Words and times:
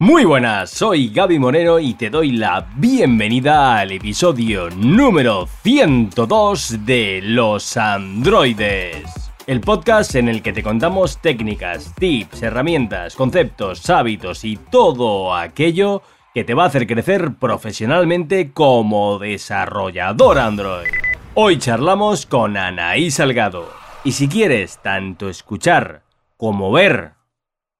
Muy 0.00 0.24
buenas, 0.24 0.70
soy 0.70 1.08
Gaby 1.08 1.40
Moreno 1.40 1.80
y 1.80 1.94
te 1.94 2.08
doy 2.08 2.30
la 2.30 2.68
bienvenida 2.76 3.80
al 3.80 3.90
episodio 3.90 4.70
número 4.70 5.48
102 5.64 6.86
de 6.86 7.18
Los 7.20 7.76
Androides. 7.76 9.02
El 9.48 9.60
podcast 9.60 10.14
en 10.14 10.28
el 10.28 10.40
que 10.40 10.52
te 10.52 10.62
contamos 10.62 11.20
técnicas, 11.20 11.92
tips, 11.96 12.44
herramientas, 12.44 13.16
conceptos, 13.16 13.90
hábitos 13.90 14.44
y 14.44 14.56
todo 14.56 15.34
aquello 15.34 16.02
que 16.32 16.44
te 16.44 16.54
va 16.54 16.62
a 16.62 16.66
hacer 16.68 16.86
crecer 16.86 17.34
profesionalmente 17.34 18.52
como 18.52 19.18
desarrollador 19.18 20.38
Android. 20.38 20.86
Hoy 21.34 21.58
charlamos 21.58 22.24
con 22.24 22.56
Anaí 22.56 23.10
Salgado. 23.10 23.68
Y 24.04 24.12
si 24.12 24.28
quieres 24.28 24.78
tanto 24.78 25.28
escuchar 25.28 26.02
como 26.36 26.70
ver 26.70 27.17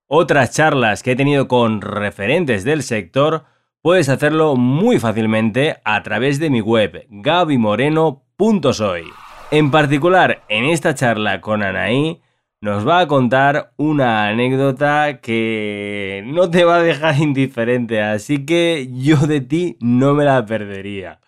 otras 0.08 0.50
charlas 0.52 1.02
que 1.02 1.12
he 1.12 1.16
tenido 1.16 1.46
con 1.46 1.80
referentes 1.80 2.64
del 2.64 2.82
sector, 2.82 3.44
puedes 3.82 4.08
hacerlo 4.08 4.56
muy 4.56 4.98
fácilmente 4.98 5.76
a 5.84 6.02
través 6.02 6.40
de 6.40 6.50
mi 6.50 6.60
web 6.60 7.06
gabimoreno.soy. 7.10 9.04
En 9.50 9.70
particular, 9.70 10.42
en 10.48 10.64
esta 10.64 10.94
charla 10.94 11.40
con 11.40 11.62
Anaí, 11.62 12.20
nos 12.60 12.86
va 12.86 13.00
a 13.00 13.06
contar 13.06 13.72
una 13.76 14.28
anécdota 14.28 15.20
que 15.20 16.22
no 16.26 16.50
te 16.50 16.64
va 16.64 16.76
a 16.76 16.82
dejar 16.82 17.18
indiferente, 17.20 18.02
así 18.02 18.44
que 18.44 18.88
yo 18.92 19.16
de 19.18 19.40
ti 19.40 19.76
no 19.80 20.14
me 20.14 20.24
la 20.24 20.44
perdería. 20.44 21.20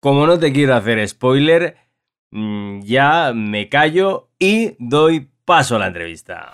Como 0.00 0.26
no 0.26 0.38
te 0.38 0.52
quiero 0.52 0.74
hacer 0.74 1.06
spoiler, 1.08 1.76
mm, 2.30 2.80
ya 2.80 3.32
me 3.34 3.68
callo 3.68 4.30
y 4.38 4.76
doy 4.78 5.28
paso 5.44 5.76
a 5.76 5.80
la 5.80 5.88
entrevista. 5.88 6.52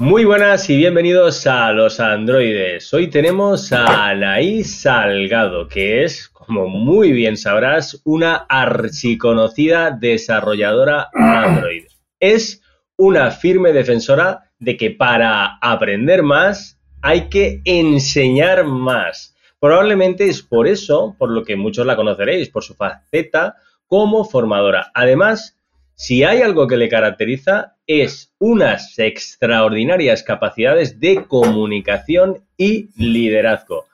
Muy 0.00 0.24
buenas 0.24 0.70
y 0.70 0.76
bienvenidos 0.76 1.44
a 1.48 1.72
los 1.72 1.98
androides. 1.98 2.94
Hoy 2.94 3.08
tenemos 3.08 3.72
a 3.72 4.10
Anaís 4.10 4.82
Salgado, 4.82 5.66
que 5.66 6.04
es, 6.04 6.28
como 6.28 6.68
muy 6.68 7.10
bien 7.10 7.36
sabrás, 7.36 8.00
una 8.04 8.46
archiconocida 8.48 9.90
desarrolladora 9.90 11.08
Android. 11.12 11.86
Es 12.20 12.62
una 12.96 13.32
firme 13.32 13.72
defensora 13.72 14.52
de 14.60 14.76
que 14.76 14.92
para 14.92 15.58
aprender 15.60 16.22
más 16.22 16.78
hay 17.02 17.28
que 17.28 17.60
enseñar 17.64 18.64
más. 18.66 19.34
Probablemente 19.58 20.28
es 20.28 20.42
por 20.42 20.68
eso, 20.68 21.16
por 21.18 21.30
lo 21.30 21.42
que 21.42 21.56
muchos 21.56 21.84
la 21.84 21.96
conoceréis, 21.96 22.50
por 22.50 22.62
su 22.62 22.76
faceta 22.76 23.56
como 23.88 24.24
formadora. 24.24 24.92
Además, 24.94 25.57
si 25.98 26.22
hay 26.22 26.42
algo 26.42 26.68
que 26.68 26.76
le 26.76 26.88
caracteriza 26.88 27.74
es 27.88 28.32
unas 28.38 28.96
extraordinarias 29.00 30.22
capacidades 30.22 31.00
de 31.00 31.24
comunicación 31.26 32.44
y 32.56 32.90
liderazgo. 32.96 33.86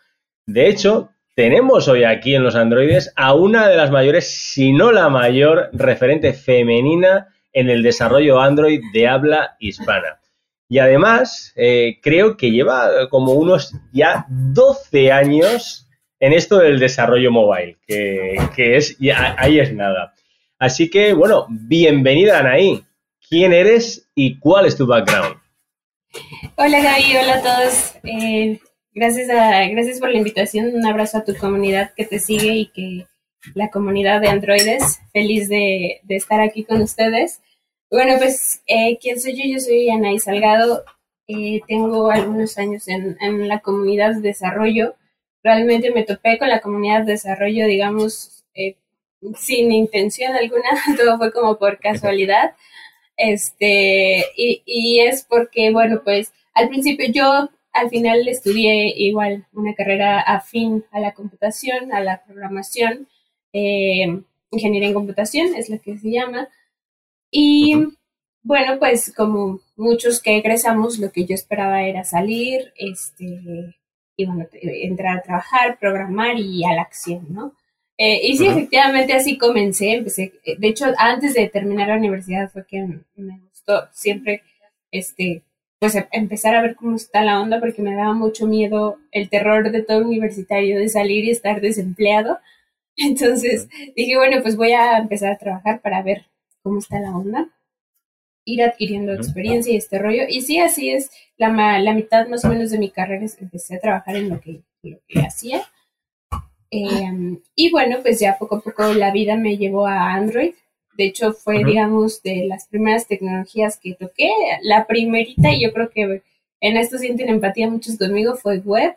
De 0.44 0.69
hecho, 0.69 1.08
tenemos 1.34 1.88
hoy 1.88 2.05
aquí 2.05 2.34
en 2.34 2.42
los 2.42 2.56
androides 2.56 3.10
a 3.16 3.32
una 3.32 3.69
de 3.69 3.78
las 3.78 3.91
mayores, 3.91 4.28
si 4.28 4.75
no 4.75 4.92
la 4.92 5.08
mayor, 5.08 5.70
referente 5.72 6.34
femenina 6.34 7.28
en 7.55 7.70
el 7.70 7.82
desarrollo 7.82 8.38
Android 8.38 8.82
de 8.92 9.08
habla 9.08 9.56
hispana. 9.58 10.20
Y 10.69 10.80
además, 10.80 11.55
eh, 11.56 12.00
creo 12.02 12.36
que 12.36 12.50
lleva 12.50 13.08
como 13.08 13.32
unos 13.32 13.72
ya 13.92 14.27
12 14.28 15.10
años 15.10 15.88
en 16.20 16.34
esto 16.34 16.58
del 16.58 16.78
desarrollo 16.78 17.30
mobile, 17.30 17.78
que, 17.86 18.36
es, 18.77 18.98
ahí 19.38 19.58
es 19.58 19.72
nada. 19.72 20.12
Así 20.65 20.89
que, 20.89 21.12
bueno, 21.12 21.45
bienvenida 21.51 22.39
Anaí. 22.39 22.83
¿Quién 23.29 23.53
eres 23.53 24.09
y 24.15 24.39
cuál 24.39 24.65
es 24.65 24.75
tu 24.75 24.87
background? 24.87 25.37
Hola 26.56 26.81
Gaby, 26.81 27.17
hola 27.19 27.34
a 27.34 27.43
todos. 27.43 27.95
Eh, 28.03 28.59
gracias, 28.95 29.29
gracias 29.29 30.01
por 30.01 30.11
la 30.11 30.17
invitación. 30.17 30.75
Un 30.75 30.87
abrazo 30.87 31.19
a 31.19 31.25
tu 31.25 31.37
comunidad 31.37 31.93
que 31.95 32.06
te 32.06 32.19
sigue 32.19 32.55
y 32.55 32.67
que 32.69 33.06
la 33.53 33.69
comunidad 33.69 34.23
de 34.23 34.29
androides. 34.29 35.01
Feliz 35.12 35.51
de, 35.51 36.01
estar 36.09 36.41
aquí 36.41 36.65
con 36.65 36.81
ustedes. 36.81 37.43
Bueno, 37.91 38.15
pues, 38.17 38.62
eh, 38.67 38.97
¿quién 39.03 39.21
soy 39.21 39.37
yo? 39.37 39.43
Yo 39.44 39.61
soy 39.61 39.91
Anaí 39.91 40.19
Salgado. 40.19 40.83
Eh, 41.28 41.61
tengo 41.69 42.11
algunos 42.11 42.56
años 42.56 42.88
en, 42.88 43.19
en 43.21 43.49
la 43.49 43.59
comunidad 43.59 44.15
de 44.15 44.22
desarrollo. 44.22 44.94
Realmente 45.43 45.91
me 45.91 46.05
topé 46.05 46.38
con 46.38 46.49
la 46.49 46.62
comunidad 46.62 47.05
de 47.05 47.12
desarrollo, 47.12 47.67
digamos, 47.67 48.47
eh, 48.55 48.78
sin 49.39 49.73
intención 49.73 50.35
alguna, 50.35 50.71
todo 50.97 51.19
fue 51.19 51.33
como 51.33 51.59
por 51.59 51.79
casualidad. 51.79 52.55
Este, 53.17 54.25
y, 54.37 54.62
y 54.67 55.01
es 55.01 55.25
porque, 55.29 55.71
bueno, 55.71 56.03
pues 56.05 56.33
al 56.55 56.69
principio 56.69 57.07
yo 57.11 57.51
al 57.73 57.91
final 57.91 58.27
estudié 58.29 58.95
igual 58.97 59.47
una 59.53 59.75
carrera 59.75 60.21
afín 60.21 60.85
a 60.93 61.01
la 61.01 61.12
computación, 61.12 61.93
a 61.93 62.01
la 62.01 62.25
programación, 62.25 63.09
eh, 63.53 64.23
ingeniería 64.51 64.89
en 64.89 64.95
computación 64.95 65.55
es 65.56 65.69
lo 65.69 65.81
que 65.81 65.99
se 65.99 66.11
llama. 66.11 66.49
Y 67.31 67.75
bueno, 68.43 68.79
pues 68.79 69.12
como 69.15 69.61
muchos 69.77 70.23
que 70.23 70.37
egresamos, 70.37 70.99
lo 70.99 71.11
que 71.11 71.25
yo 71.27 71.35
esperaba 71.35 71.83
era 71.83 72.05
salir, 72.05 72.73
este, 72.77 73.75
y 74.17 74.27
bueno, 74.27 74.47
entrar 74.53 75.19
a 75.19 75.23
trabajar, 75.23 75.79
programar 75.81 76.39
y 76.39 76.65
a 76.65 76.75
la 76.75 76.83
acción, 76.83 77.27
¿no? 77.31 77.55
Eh, 77.97 78.21
y 78.25 78.37
sí, 78.37 78.47
efectivamente 78.47 79.12
así 79.12 79.38
comencé, 79.38 79.93
empecé, 79.93 80.32
eh, 80.44 80.56
de 80.59 80.69
hecho, 80.69 80.87
antes 80.99 81.34
de 81.34 81.49
terminar 81.49 81.88
la 81.88 81.97
universidad 81.97 82.50
fue 82.50 82.66
que 82.66 82.84
me 83.16 83.38
gustó 83.38 83.88
siempre, 83.93 84.43
este, 84.91 85.43
pues 85.78 85.94
em, 85.94 86.06
empezar 86.12 86.56
a 86.56 86.62
ver 86.62 86.75
cómo 86.77 86.97
está 86.97 87.22
la 87.22 87.41
onda, 87.41 87.60
porque 87.60 87.82
me 87.82 87.94
daba 87.94 88.15
mucho 88.15 88.47
miedo 88.47 88.99
el 89.12 89.28
terror 89.28 89.71
de 89.71 89.82
todo 89.82 89.99
universitario 90.00 90.78
de 90.78 90.88
salir 90.88 91.25
y 91.25 91.31
estar 91.31 91.60
desempleado. 91.60 92.38
Entonces 92.97 93.69
dije, 93.97 94.16
bueno, 94.16 94.43
pues 94.43 94.56
voy 94.56 94.72
a 94.72 94.99
empezar 94.99 95.32
a 95.32 95.38
trabajar 95.38 95.81
para 95.81 96.03
ver 96.03 96.26
cómo 96.62 96.78
está 96.81 97.00
la 97.00 97.16
onda, 97.16 97.49
ir 98.44 98.62
adquiriendo 98.62 99.12
experiencia 99.12 99.72
y 99.72 99.76
este 99.76 99.99
rollo. 99.99 100.25
Y 100.28 100.41
sí, 100.43 100.59
así 100.61 100.91
es, 100.91 101.11
la, 101.37 101.78
la 101.78 101.94
mitad 101.94 102.26
más 102.28 102.44
o 102.44 102.49
menos 102.49 102.71
de 102.71 102.78
mi 102.78 102.91
carrera 102.91 103.26
empecé 103.41 103.76
a 103.76 103.81
trabajar 103.81 104.16
en 104.16 104.31
lo 104.31 104.41
que, 104.41 104.62
lo 104.82 104.99
que 105.09 105.21
hacía 105.21 105.62
Em, 106.75 107.41
y 107.55 107.71
bueno, 107.71 107.99
pues 108.03 108.19
ya 108.21 108.37
poco 108.39 108.57
a 108.57 108.61
poco 108.61 108.93
la 108.95 109.12
vida 109.12 109.37
me 109.37 109.57
llevó 109.57 109.87
a 109.87 110.15
Android. 110.15 110.55
De 110.97 111.05
hecho, 111.07 111.33
fue, 111.33 111.65
digamos, 111.65 112.23
de 112.23 112.47
las 112.47 112.67
primeras 112.69 113.07
tecnologías 113.07 113.79
que 113.79 113.95
toqué. 113.95 114.31
La 114.62 114.87
primerita, 114.87 115.53
y 115.53 115.62
yo 115.62 115.73
creo 115.73 115.91
que 115.91 116.23
en 116.61 116.77
esto 116.77 116.99
sienten 116.99 117.29
empatía 117.29 117.69
muchos 117.69 117.99
conmigo, 117.99 118.37
fue 118.37 118.59
web. 118.59 118.95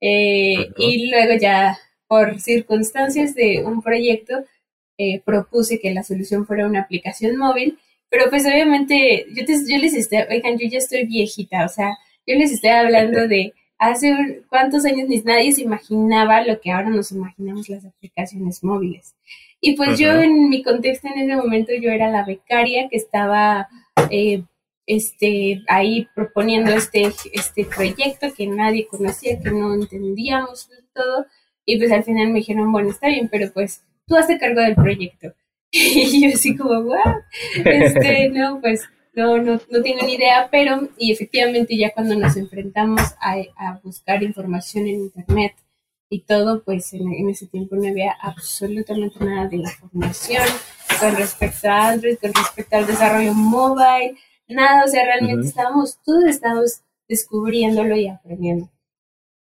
Eh, 0.00 0.70
y 0.76 1.10
luego 1.10 1.34
ya, 1.40 1.78
por 2.06 2.40
circunstancias 2.40 3.34
de 3.34 3.64
un 3.64 3.82
proyecto, 3.82 4.44
eh, 4.98 5.20
propuse 5.24 5.80
que 5.80 5.92
la 5.94 6.02
solución 6.02 6.46
fuera 6.46 6.66
una 6.66 6.80
aplicación 6.82 7.36
móvil. 7.36 7.78
Pero 8.10 8.30
pues 8.30 8.44
obviamente, 8.46 9.26
yo, 9.34 9.44
yo 9.44 9.78
les 9.78 9.94
estoy, 9.94 10.20
oigan, 10.30 10.58
yo 10.58 10.68
ya 10.68 10.78
estoy 10.78 11.04
viejita, 11.06 11.64
o 11.66 11.68
sea, 11.68 11.98
yo 12.26 12.34
les 12.36 12.52
estoy 12.52 12.70
hablando 12.70 13.28
de 13.28 13.54
hace 13.78 14.42
cuántos 14.48 14.84
años 14.84 15.08
ni 15.08 15.18
nadie 15.22 15.52
se 15.52 15.62
imaginaba 15.62 16.44
lo 16.44 16.60
que 16.60 16.72
ahora 16.72 16.90
nos 16.90 17.12
imaginamos 17.12 17.68
las 17.68 17.84
aplicaciones 17.84 18.62
móviles. 18.62 19.14
Y 19.60 19.76
pues 19.76 19.98
yo 19.98 20.12
en 20.12 20.48
mi 20.48 20.62
contexto 20.62 21.08
en 21.08 21.20
ese 21.20 21.36
momento 21.36 21.72
yo 21.80 21.90
era 21.90 22.10
la 22.10 22.24
becaria 22.24 22.88
que 22.88 22.96
estaba 22.96 23.68
eh, 24.10 24.42
este, 24.86 25.62
ahí 25.68 26.08
proponiendo 26.14 26.72
este, 26.72 27.12
este 27.32 27.64
proyecto 27.64 28.28
que 28.36 28.46
nadie 28.46 28.86
conocía, 28.86 29.38
que 29.40 29.50
no 29.50 29.74
entendíamos 29.74 30.68
del 30.68 30.84
todo. 30.94 31.26
Y 31.64 31.78
pues 31.78 31.92
al 31.92 32.04
final 32.04 32.28
me 32.28 32.38
dijeron, 32.38 32.72
bueno, 32.72 32.90
está 32.90 33.08
bien, 33.08 33.28
pero 33.30 33.52
pues 33.52 33.84
tú 34.06 34.16
haces 34.16 34.40
cargo 34.40 34.60
del 34.60 34.74
proyecto. 34.74 35.32
Y 35.70 36.22
yo 36.22 36.34
así 36.34 36.56
como, 36.56 36.82
wow, 36.82 36.96
este, 37.64 38.30
no, 38.30 38.58
pues 38.62 38.88
no, 39.18 39.36
no, 39.38 39.60
no 39.68 39.82
tengo 39.82 40.06
ni 40.06 40.14
idea, 40.14 40.48
pero 40.48 40.88
y 40.96 41.10
efectivamente 41.10 41.76
ya 41.76 41.90
cuando 41.92 42.14
nos 42.14 42.36
enfrentamos 42.36 43.02
a, 43.20 43.80
buscar 43.82 44.22
información 44.22 44.86
en 44.86 45.00
Internet 45.00 45.54
y 46.08 46.20
todo, 46.20 46.62
pues 46.62 46.92
en, 46.92 47.28
ese 47.28 47.48
tiempo 47.48 47.74
no 47.74 47.88
había 47.88 48.12
absolutamente 48.22 49.18
nada 49.24 49.48
de 49.48 49.56
información 49.56 50.44
con 51.00 51.16
respecto 51.16 51.68
a 51.68 51.88
Android, 51.88 52.16
con 52.18 52.32
respecto 52.32 52.76
al 52.76 52.86
desarrollo 52.86 53.34
mobile, 53.34 54.16
nada, 54.46 54.84
o 54.84 54.88
sea, 54.88 55.04
realmente 55.04 55.48
estábamos, 55.48 55.98
todos 56.04 56.24
estábamos 56.24 56.82
descubriéndolo 57.08 57.96
y 57.96 58.06
aprendiendo. 58.06 58.70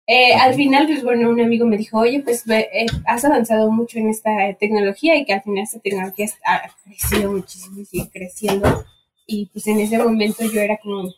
Eh, 0.08 0.34
al 0.34 0.55
final, 0.55 0.88
pues 0.88 1.05
bueno, 1.05 1.31
un 1.31 1.40
amigo 1.40 1.64
me 1.64 1.76
dijo, 1.76 1.96
oye, 2.00 2.20
pues 2.20 2.44
eh, 2.50 2.87
has 3.06 3.25
avanzado 3.25 3.70
mucho 3.70 3.99
en 3.99 4.08
esta 4.08 4.31
tecnología 4.58 5.14
y 5.14 5.25
que 5.25 5.34
al 5.34 5.43
final 5.43 5.62
esta 5.62 5.78
tecnología 5.78 6.26
ha 6.44 6.62
crecido 6.84 7.31
muchísimo 7.31 7.81
y 7.81 7.84
sigue 7.84 8.11
creciendo 8.12 8.84
y 9.30 9.46
pues 9.46 9.64
en 9.68 9.78
ese 9.78 9.96
momento 9.96 10.44
yo 10.44 10.60
era 10.60 10.76
como 10.78 11.08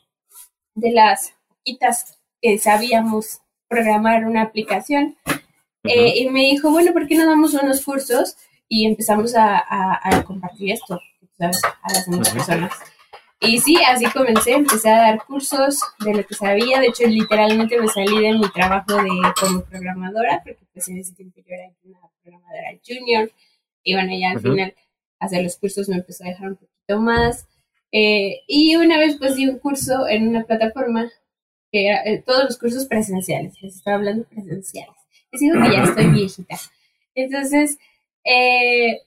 de 0.74 0.92
las 0.92 1.32
poquitas 1.48 2.18
que 2.42 2.58
sabíamos 2.58 3.40
programar 3.68 4.26
una 4.26 4.42
aplicación. 4.42 5.16
Eh, 5.84 6.18
y 6.18 6.28
me 6.28 6.40
dijo, 6.40 6.70
bueno, 6.70 6.92
¿por 6.92 7.06
qué 7.08 7.16
no 7.16 7.26
damos 7.26 7.54
unos 7.54 7.82
cursos? 7.82 8.36
Y 8.68 8.86
empezamos 8.86 9.34
a, 9.34 9.64
compartir 10.26 10.72
esto 10.72 11.00
a 11.40 11.92
las 11.92 12.06
demás 12.06 12.28
personas. 12.28 12.72
Y 13.40 13.58
sí, 13.60 13.78
así 13.82 14.04
comencé, 14.10 14.52
empecé 14.52 14.90
a 14.90 14.98
dar 14.98 15.24
cursos 15.24 15.80
de 16.04 16.14
lo 16.14 16.24
que 16.24 16.34
sabía, 16.34 16.80
de 16.80 16.88
hecho 16.88 17.06
literalmente 17.06 17.80
me 17.80 17.88
salí 17.88 18.20
de 18.20 18.34
mi 18.34 18.48
trabajo 18.50 18.94
de 18.94 19.10
como 19.40 19.64
programadora, 19.64 20.42
porque 20.44 20.64
pues 20.72 20.86
en 20.88 20.98
ese 20.98 21.14
tiempo 21.14 21.40
yo 21.40 21.54
era 21.54 21.72
una 21.82 21.98
programadora 22.22 22.78
junior, 22.86 23.32
y 23.82 23.94
bueno, 23.94 24.12
ya 24.16 24.30
al 24.30 24.40
final 24.40 24.74
hacer 25.18 25.42
los 25.42 25.56
cursos 25.56 25.88
me 25.88 25.96
empezó 25.96 26.22
a 26.24 26.28
dejar 26.28 26.50
un 26.50 26.56
poquito 26.56 27.00
más. 27.00 27.48
Eh, 27.92 28.40
y 28.48 28.74
una 28.76 28.98
vez 28.98 29.16
pues 29.18 29.36
di 29.36 29.46
un 29.46 29.58
curso 29.58 30.08
en 30.08 30.28
una 30.28 30.44
plataforma 30.44 31.10
que 31.70 31.88
era 31.88 32.02
eh, 32.04 32.22
todos 32.24 32.44
los 32.44 32.58
cursos 32.58 32.86
presenciales, 32.86 33.54
les 33.62 33.76
estaba 33.76 33.96
hablando 33.96 34.24
presenciales. 34.24 34.96
Les 35.30 35.40
digo 35.40 35.62
que 35.62 35.72
ya 35.72 35.84
estoy 35.84 36.06
viejita. 36.08 36.56
Entonces, 37.14 37.78
eh, 38.24 39.00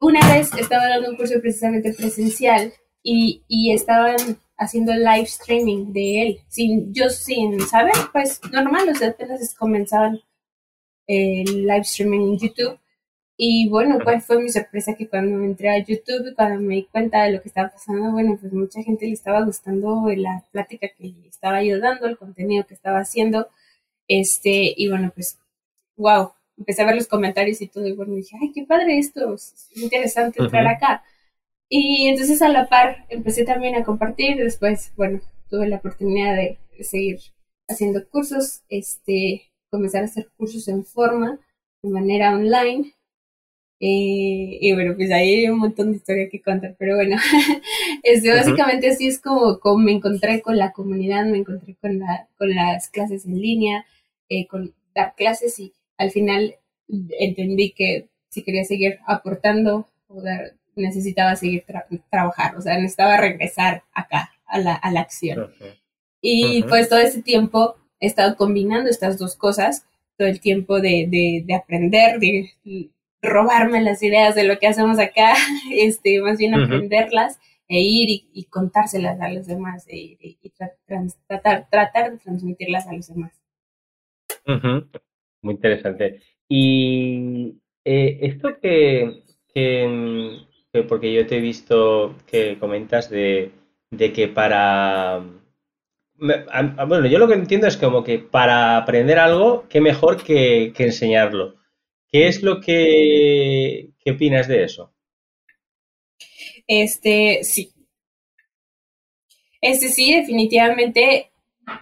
una 0.00 0.20
vez 0.32 0.52
estaba 0.54 0.88
dando 0.88 1.10
un 1.10 1.16
curso 1.16 1.40
precisamente 1.40 1.92
presencial 1.92 2.72
y, 3.02 3.42
y 3.48 3.72
estaban 3.72 4.16
haciendo 4.56 4.92
live 4.94 5.22
streaming 5.22 5.92
de 5.92 6.22
él, 6.22 6.40
sin, 6.48 6.92
yo 6.94 7.08
sin 7.10 7.60
saber, 7.60 7.94
pues 8.12 8.40
normal, 8.52 8.88
o 8.88 8.94
sea, 8.94 9.08
apenas 9.08 9.54
comenzaban 9.54 10.20
el 11.06 11.66
live 11.66 11.80
streaming 11.80 12.20
en 12.20 12.38
YouTube. 12.38 12.78
Y 13.36 13.68
bueno, 13.68 13.98
pues 14.04 14.24
fue 14.24 14.40
mi 14.40 14.50
sorpresa 14.50 14.94
que 14.94 15.08
cuando 15.08 15.42
entré 15.44 15.70
a 15.70 15.78
YouTube, 15.78 16.34
cuando 16.36 16.60
me 16.60 16.76
di 16.76 16.84
cuenta 16.84 17.24
de 17.24 17.32
lo 17.32 17.42
que 17.42 17.48
estaba 17.48 17.70
pasando, 17.70 18.12
bueno, 18.12 18.36
pues 18.40 18.52
mucha 18.52 18.82
gente 18.82 19.06
le 19.06 19.12
estaba 19.12 19.42
gustando 19.44 20.08
la 20.16 20.44
plática 20.52 20.88
que 20.96 21.14
estaba 21.28 21.62
yo 21.62 21.80
dando, 21.80 22.06
el 22.06 22.18
contenido 22.18 22.66
que 22.66 22.74
estaba 22.74 22.98
haciendo. 22.98 23.48
Este, 24.08 24.74
y 24.76 24.88
bueno, 24.88 25.12
pues, 25.14 25.38
wow, 25.96 26.32
empecé 26.58 26.82
a 26.82 26.86
ver 26.86 26.96
los 26.96 27.08
comentarios 27.08 27.60
y 27.62 27.68
todo, 27.68 27.86
y 27.86 27.92
bueno, 27.92 28.14
dije, 28.14 28.36
ay, 28.40 28.52
qué 28.52 28.64
padre 28.66 28.98
esto, 28.98 29.34
es 29.34 29.68
interesante 29.74 30.42
entrar 30.42 30.66
acá. 30.66 31.02
Y 31.68 32.08
entonces 32.08 32.42
a 32.42 32.48
la 32.48 32.68
par 32.68 33.06
empecé 33.08 33.44
también 33.44 33.74
a 33.76 33.84
compartir, 33.84 34.36
después, 34.36 34.92
bueno, 34.96 35.20
tuve 35.48 35.68
la 35.68 35.76
oportunidad 35.76 36.36
de, 36.36 36.58
seguir 36.82 37.20
haciendo 37.68 38.06
cursos, 38.08 38.62
este, 38.68 39.50
comenzar 39.70 40.02
a 40.02 40.06
hacer 40.06 40.28
cursos 40.36 40.68
en 40.68 40.84
forma, 40.84 41.38
de 41.82 41.90
manera 41.90 42.34
online. 42.34 42.92
Eh, 43.84 44.58
y 44.60 44.72
bueno, 44.74 44.94
pues 44.94 45.10
ahí 45.10 45.38
hay 45.38 45.48
un 45.48 45.58
montón 45.58 45.90
de 45.90 45.96
historia 45.96 46.28
que 46.30 46.40
contar, 46.40 46.76
pero 46.78 46.94
bueno, 46.94 47.16
este, 48.04 48.30
básicamente 48.30 48.88
así 48.88 49.08
es 49.08 49.20
como, 49.20 49.58
como, 49.58 49.82
me 49.82 49.90
encontré 49.90 50.40
con 50.40 50.56
la 50.56 50.70
comunidad, 50.70 51.24
me 51.24 51.38
encontré 51.38 51.74
con, 51.80 51.98
la, 51.98 52.28
con 52.38 52.54
las 52.54 52.88
clases 52.90 53.26
en 53.26 53.40
línea, 53.40 53.84
eh, 54.28 54.46
con 54.46 54.72
dar 54.94 55.16
clases 55.16 55.58
y 55.58 55.72
al 55.98 56.12
final 56.12 56.54
entendí 57.18 57.72
que 57.72 58.06
si 58.28 58.44
quería 58.44 58.62
seguir 58.62 59.00
aportando 59.04 59.88
o 60.06 60.22
necesitaba 60.76 61.34
seguir 61.34 61.64
trabajar, 62.08 62.56
o 62.56 62.60
sea, 62.60 62.76
necesitaba 62.76 63.16
regresar 63.16 63.82
acá 63.92 64.30
a 64.46 64.60
la, 64.60 64.74
a 64.74 64.92
la 64.92 65.00
acción. 65.00 65.52
Y 66.20 66.62
pues 66.68 66.88
todo 66.88 67.00
ese 67.00 67.20
tiempo 67.20 67.74
he 67.98 68.06
estado 68.06 68.36
combinando 68.36 68.88
estas 68.88 69.18
dos 69.18 69.34
cosas, 69.34 69.86
todo 70.16 70.28
el 70.28 70.38
tiempo 70.38 70.80
de, 70.80 71.08
de, 71.10 71.42
de 71.44 71.54
aprender, 71.54 72.20
de 72.20 72.48
robarme 73.22 73.80
las 73.80 74.02
ideas 74.02 74.34
de 74.34 74.44
lo 74.44 74.58
que 74.58 74.66
hacemos 74.66 74.98
acá, 74.98 75.34
este, 75.72 76.20
más 76.20 76.38
bien 76.38 76.54
aprenderlas 76.54 77.38
e 77.68 77.80
ir 77.80 78.08
y, 78.32 78.44
contárselas 78.50 79.18
a 79.20 79.30
los 79.30 79.46
demás 79.46 79.86
e 79.88 80.18
y, 80.20 80.52
tratar, 81.28 81.68
tratar 81.70 82.12
de 82.12 82.18
transmitirlas 82.18 82.86
a 82.86 82.92
los 82.92 83.06
demás. 83.08 83.40
Muy 85.40 85.54
interesante. 85.54 86.20
Y 86.48 87.54
eh, 87.84 88.18
esto 88.22 88.58
que, 88.60 89.22
que, 89.54 90.84
porque 90.86 91.14
yo 91.14 91.26
te 91.26 91.38
he 91.38 91.40
visto 91.40 92.16
que 92.26 92.58
comentas 92.58 93.08
de, 93.08 93.52
de 93.90 94.12
que 94.12 94.28
para... 94.28 95.24
Bueno, 96.14 97.06
yo 97.06 97.18
lo 97.18 97.26
que 97.26 97.34
entiendo 97.34 97.66
es 97.66 97.76
como 97.76 98.04
que 98.04 98.18
para 98.18 98.76
aprender 98.76 99.18
algo, 99.18 99.64
qué 99.68 99.80
mejor 99.80 100.22
que, 100.22 100.72
que 100.76 100.84
enseñarlo. 100.84 101.56
¿Qué 102.12 102.28
es 102.28 102.42
lo 102.42 102.60
que, 102.60 103.88
qué 104.04 104.10
opinas 104.12 104.46
de 104.46 104.64
eso? 104.64 104.92
Este, 106.66 107.42
sí. 107.42 107.72
Este 109.60 109.88
sí, 109.88 110.14
definitivamente, 110.14 111.32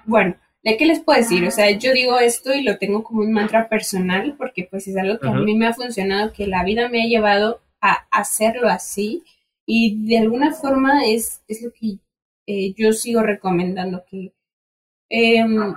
bueno, 0.07 0.37
¿De 0.63 0.77
qué 0.77 0.85
les 0.85 1.01
puedo 1.01 1.19
decir? 1.19 1.47
O 1.47 1.51
sea, 1.51 1.71
yo 1.71 1.93
digo 1.93 2.19
esto 2.19 2.53
y 2.55 2.63
lo 2.63 2.77
tengo 2.77 3.03
como 3.03 3.23
un 3.23 3.33
mantra 3.33 3.69
personal 3.69 4.35
porque 4.37 4.69
pues 4.71 4.87
es 4.87 4.97
algo 4.97 5.19
que 5.19 5.29
a 5.29 5.33
mí 5.33 5.57
me 5.57 5.67
ha 5.67 5.73
funcionado, 5.73 6.33
que 6.33 6.47
la 6.47 6.65
vida 6.65 6.89
me 6.91 7.03
ha 7.03 7.07
llevado 7.07 7.63
a 7.81 8.07
hacerlo 8.11 8.69
así 8.69 9.25
y 9.65 10.07
de 10.07 10.19
alguna 10.19 10.53
forma 10.53 11.07
es, 11.07 11.43
es 11.49 11.63
lo 11.63 11.73
que 11.73 11.99
eh, 12.47 12.75
yo 12.77 12.93
sigo 12.93 13.23
recomendando, 13.23 14.05
que 14.05 14.35
em, 15.09 15.75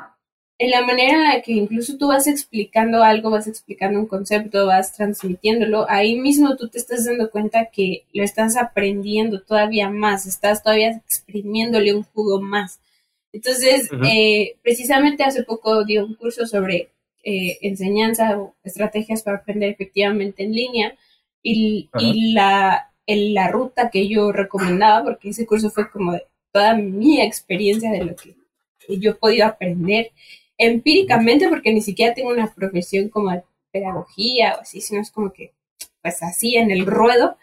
en 0.63 0.71
la 0.71 0.81
manera 0.81 1.13
en 1.15 1.23
la 1.23 1.41
que 1.41 1.51
incluso 1.51 1.97
tú 1.97 2.07
vas 2.07 2.25
explicando 2.25 3.03
algo, 3.03 3.29
vas 3.29 3.47
explicando 3.47 3.99
un 3.99 4.07
concepto, 4.07 4.65
vas 4.65 4.93
transmitiéndolo, 4.93 5.85
ahí 5.89 6.17
mismo 6.17 6.55
tú 6.55 6.69
te 6.69 6.77
estás 6.77 7.05
dando 7.05 7.29
cuenta 7.29 7.65
que 7.65 8.05
lo 8.13 8.23
estás 8.23 8.55
aprendiendo 8.55 9.41
todavía 9.41 9.89
más, 9.89 10.25
estás 10.25 10.63
todavía 10.63 10.91
exprimiéndole 10.91 11.93
un 11.93 12.03
jugo 12.03 12.41
más. 12.41 12.79
Entonces, 13.33 13.89
eh, 14.09 14.55
precisamente 14.61 15.25
hace 15.25 15.43
poco 15.43 15.83
di 15.83 15.97
un 15.97 16.15
curso 16.15 16.45
sobre 16.45 16.91
eh, 17.25 17.57
enseñanza 17.61 18.39
o 18.39 18.55
estrategias 18.63 19.21
para 19.21 19.39
aprender 19.39 19.69
efectivamente 19.69 20.43
en 20.43 20.53
línea 20.53 20.95
y, 21.41 21.89
la, 22.33 22.89
la 23.05 23.47
ruta 23.49 23.89
que 23.89 24.07
yo 24.07 24.31
recomendaba, 24.31 25.03
porque 25.03 25.31
ese 25.31 25.45
curso 25.45 25.69
fue 25.69 25.91
como 25.91 26.13
de 26.13 26.23
toda 26.53 26.73
mi 26.73 27.19
experiencia 27.19 27.91
de 27.91 28.05
lo 28.05 28.15
que 28.15 28.33
yo 28.87 29.11
he 29.11 29.15
podido 29.15 29.45
aprender 29.45 30.11
empíricamente, 30.57 31.49
porque 31.49 31.73
ni 31.73 31.81
siquiera 31.81 32.13
tengo 32.13 32.29
una 32.29 32.53
profesión 32.53 33.09
como 33.09 33.43
pedagogía 33.71 34.55
o 34.57 34.61
así, 34.61 34.81
sino 34.81 35.01
es 35.01 35.11
como 35.11 35.33
que, 35.33 35.53
pues 36.01 36.21
así 36.23 36.55
en 36.55 36.71
el 36.71 36.85
ruedo, 36.85 37.37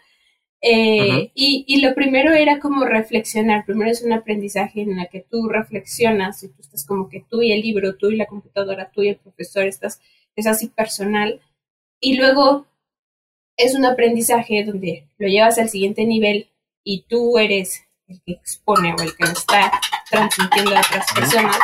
eh, 0.63 1.31
y, 1.33 1.65
y, 1.67 1.81
lo 1.81 1.95
primero 1.95 2.33
era 2.33 2.59
como 2.59 2.85
reflexionar. 2.85 3.65
Primero 3.65 3.89
es 3.89 4.03
un 4.03 4.13
aprendizaje 4.13 4.81
en 4.81 4.99
el 4.99 5.09
que 5.09 5.21
tú 5.21 5.49
reflexionas 5.49 6.43
y 6.43 6.49
tú 6.49 6.61
estás 6.61 6.85
como 6.85 7.09
que 7.09 7.25
tú 7.27 7.41
y 7.41 7.51
el 7.51 7.61
libro, 7.61 7.95
tú 7.95 8.11
y 8.11 8.15
la 8.15 8.27
computadora, 8.27 8.91
tú 8.91 9.01
y 9.01 9.09
el 9.09 9.15
profesor, 9.15 9.65
estás, 9.65 9.99
es 10.35 10.45
así 10.45 10.67
personal. 10.67 11.41
Y 11.99 12.15
luego 12.15 12.67
es 13.57 13.73
un 13.73 13.85
aprendizaje 13.85 14.63
donde 14.63 15.07
lo 15.17 15.27
llevas 15.27 15.57
al 15.57 15.69
siguiente 15.69 16.05
nivel 16.05 16.49
y 16.83 17.05
tú 17.07 17.39
eres 17.39 17.83
el 18.07 18.21
que 18.23 18.33
expone 18.33 18.93
o 18.93 19.01
el 19.01 19.15
que 19.15 19.25
lo 19.25 19.31
está 19.31 19.71
transmitiendo 20.09 20.75
a 20.75 20.81
otras 20.81 21.11
personas. 21.13 21.57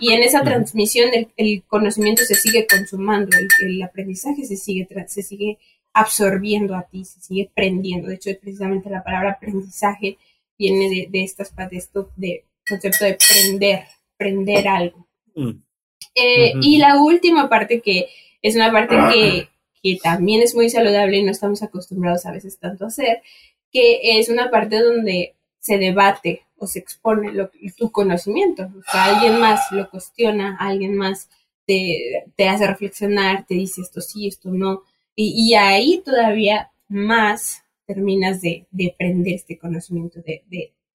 Y 0.00 0.12
en 0.12 0.22
esa 0.22 0.42
transmisión 0.42 1.10
el, 1.12 1.28
el 1.36 1.62
conocimiento 1.64 2.22
se 2.24 2.34
sigue 2.34 2.66
consumando, 2.66 3.36
el, 3.36 3.48
el 3.66 3.82
aprendizaje 3.82 4.44
se 4.44 4.56
sigue, 4.56 4.86
se 5.06 5.22
sigue 5.22 5.58
absorbiendo 5.92 6.76
a 6.76 6.82
ti, 6.82 7.04
se 7.04 7.20
sigue 7.20 7.50
prendiendo. 7.54 8.08
De 8.08 8.14
hecho, 8.14 8.30
precisamente 8.40 8.90
la 8.90 9.02
palabra 9.02 9.32
aprendizaje 9.32 10.18
viene 10.58 10.88
de, 10.88 11.08
de 11.10 11.24
estas 11.24 11.54
de 11.54 11.76
esto 11.76 12.10
de 12.16 12.44
concepto 12.68 13.04
de 13.04 13.16
prender, 13.16 13.84
prender 14.16 14.68
algo. 14.68 15.06
Mm. 15.34 15.62
Eh, 16.14 16.52
y 16.62 16.78
la 16.78 17.00
última 17.00 17.48
parte 17.48 17.80
que 17.80 18.06
es 18.42 18.54
una 18.54 18.72
parte 18.72 18.96
que, 19.12 19.48
que 19.82 19.98
también 20.02 20.42
es 20.42 20.54
muy 20.54 20.68
saludable 20.68 21.16
y 21.16 21.22
no 21.22 21.30
estamos 21.30 21.62
acostumbrados 21.62 22.26
a 22.26 22.32
veces 22.32 22.58
tanto 22.58 22.84
a 22.84 22.88
hacer, 22.88 23.22
que 23.72 24.18
es 24.18 24.28
una 24.28 24.50
parte 24.50 24.80
donde 24.80 25.34
se 25.58 25.78
debate 25.78 26.42
o 26.56 26.66
se 26.66 26.78
expone 26.78 27.32
lo, 27.32 27.50
tu 27.76 27.90
conocimiento. 27.90 28.64
O 28.64 28.90
sea, 28.90 29.04
alguien 29.04 29.40
más 29.40 29.70
lo 29.70 29.88
cuestiona, 29.90 30.56
alguien 30.58 30.96
más 30.96 31.28
te, 31.66 32.24
hace 32.48 32.66
reflexionar, 32.66 33.46
te 33.46 33.54
dice 33.54 33.82
esto 33.82 34.00
sí, 34.00 34.26
esto 34.26 34.50
no. 34.50 34.82
Y, 35.14 35.54
ahí 35.54 36.00
todavía 36.04 36.70
más 36.88 37.64
terminas 37.86 38.40
de, 38.40 38.66
de 38.70 38.92
aprender 38.94 39.34
este 39.34 39.58
conocimiento. 39.58 40.20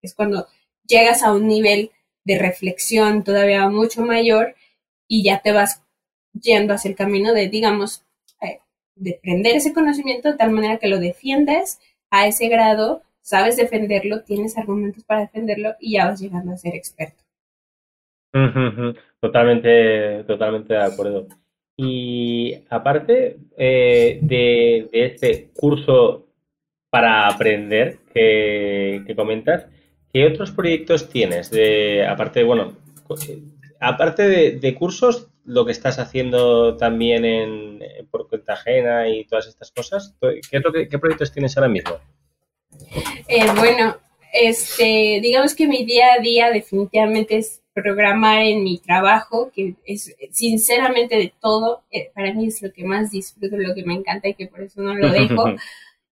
Es 0.01 0.13
cuando 0.13 0.47
llegas 0.85 1.23
a 1.23 1.33
un 1.33 1.47
nivel 1.47 1.91
de 2.23 2.37
reflexión 2.37 3.23
todavía 3.23 3.67
mucho 3.69 4.03
mayor 4.03 4.55
y 5.07 5.23
ya 5.23 5.41
te 5.41 5.51
vas 5.51 5.81
yendo 6.39 6.73
hacia 6.73 6.89
el 6.89 6.95
camino 6.95 7.33
de, 7.33 7.49
digamos, 7.49 8.03
eh, 8.41 8.59
de 8.95 9.15
aprender 9.17 9.55
ese 9.55 9.73
conocimiento 9.73 10.31
de 10.31 10.37
tal 10.37 10.51
manera 10.51 10.77
que 10.77 10.87
lo 10.87 10.99
defiendes 10.99 11.79
a 12.09 12.27
ese 12.27 12.47
grado, 12.47 13.03
sabes 13.21 13.57
defenderlo, 13.57 14.23
tienes 14.23 14.57
argumentos 14.57 15.03
para 15.03 15.21
defenderlo 15.21 15.75
y 15.79 15.93
ya 15.93 16.07
vas 16.07 16.19
llegando 16.19 16.51
a 16.51 16.57
ser 16.57 16.75
experto. 16.75 17.23
Totalmente, 19.19 20.23
totalmente 20.23 20.73
de 20.73 20.83
acuerdo. 20.83 21.27
Y 21.77 22.63
aparte 22.69 23.37
eh, 23.57 24.19
de, 24.21 24.89
este 24.91 25.49
curso 25.55 26.27
para 26.89 27.27
aprender 27.27 27.99
que, 28.13 29.03
comentas, 29.15 29.67
¿qué 30.13 30.25
otros 30.25 30.51
proyectos 30.51 31.09
tienes? 31.09 31.51
De, 31.51 32.05
aparte, 32.05 32.43
bueno, 32.43 32.77
aparte 33.79 34.59
de, 34.59 34.75
cursos, 34.75 35.29
lo 35.45 35.65
que 35.65 35.71
estás 35.71 35.99
haciendo 35.99 36.77
también 36.77 37.25
en, 37.25 37.79
por 38.11 38.27
cuenta 38.29 38.53
ajena 38.53 39.09
y 39.09 39.25
todas 39.25 39.47
estas 39.47 39.71
cosas, 39.71 40.15
¿qué, 40.21 40.61
qué 40.89 40.99
proyectos 40.99 41.31
tienes 41.31 41.57
ahora 41.57 41.69
mismo? 41.69 41.99
Eh, 43.27 43.45
bueno, 43.55 43.97
este, 44.33 45.19
digamos 45.21 45.55
que 45.55 45.67
mi 45.67 45.85
día 45.85 46.13
a 46.17 46.21
día 46.21 46.51
definitivamente 46.51 47.37
es 47.37 47.61
programar 47.73 48.41
en 48.41 48.63
mi 48.63 48.79
trabajo, 48.79 49.51
que 49.53 49.75
es 49.85 50.13
sinceramente 50.31 51.15
de 51.15 51.33
todo, 51.39 51.83
eh, 51.91 52.11
para 52.13 52.33
mí 52.33 52.47
es 52.47 52.61
lo 52.61 52.71
que 52.71 52.83
más 52.83 53.11
disfruto, 53.11 53.57
lo 53.57 53.73
que 53.73 53.83
me 53.83 53.93
encanta 53.93 54.27
y 54.27 54.33
que 54.33 54.47
por 54.47 54.61
eso 54.61 54.81
no 54.81 54.93
lo 54.93 55.09
dejo. 55.09 55.55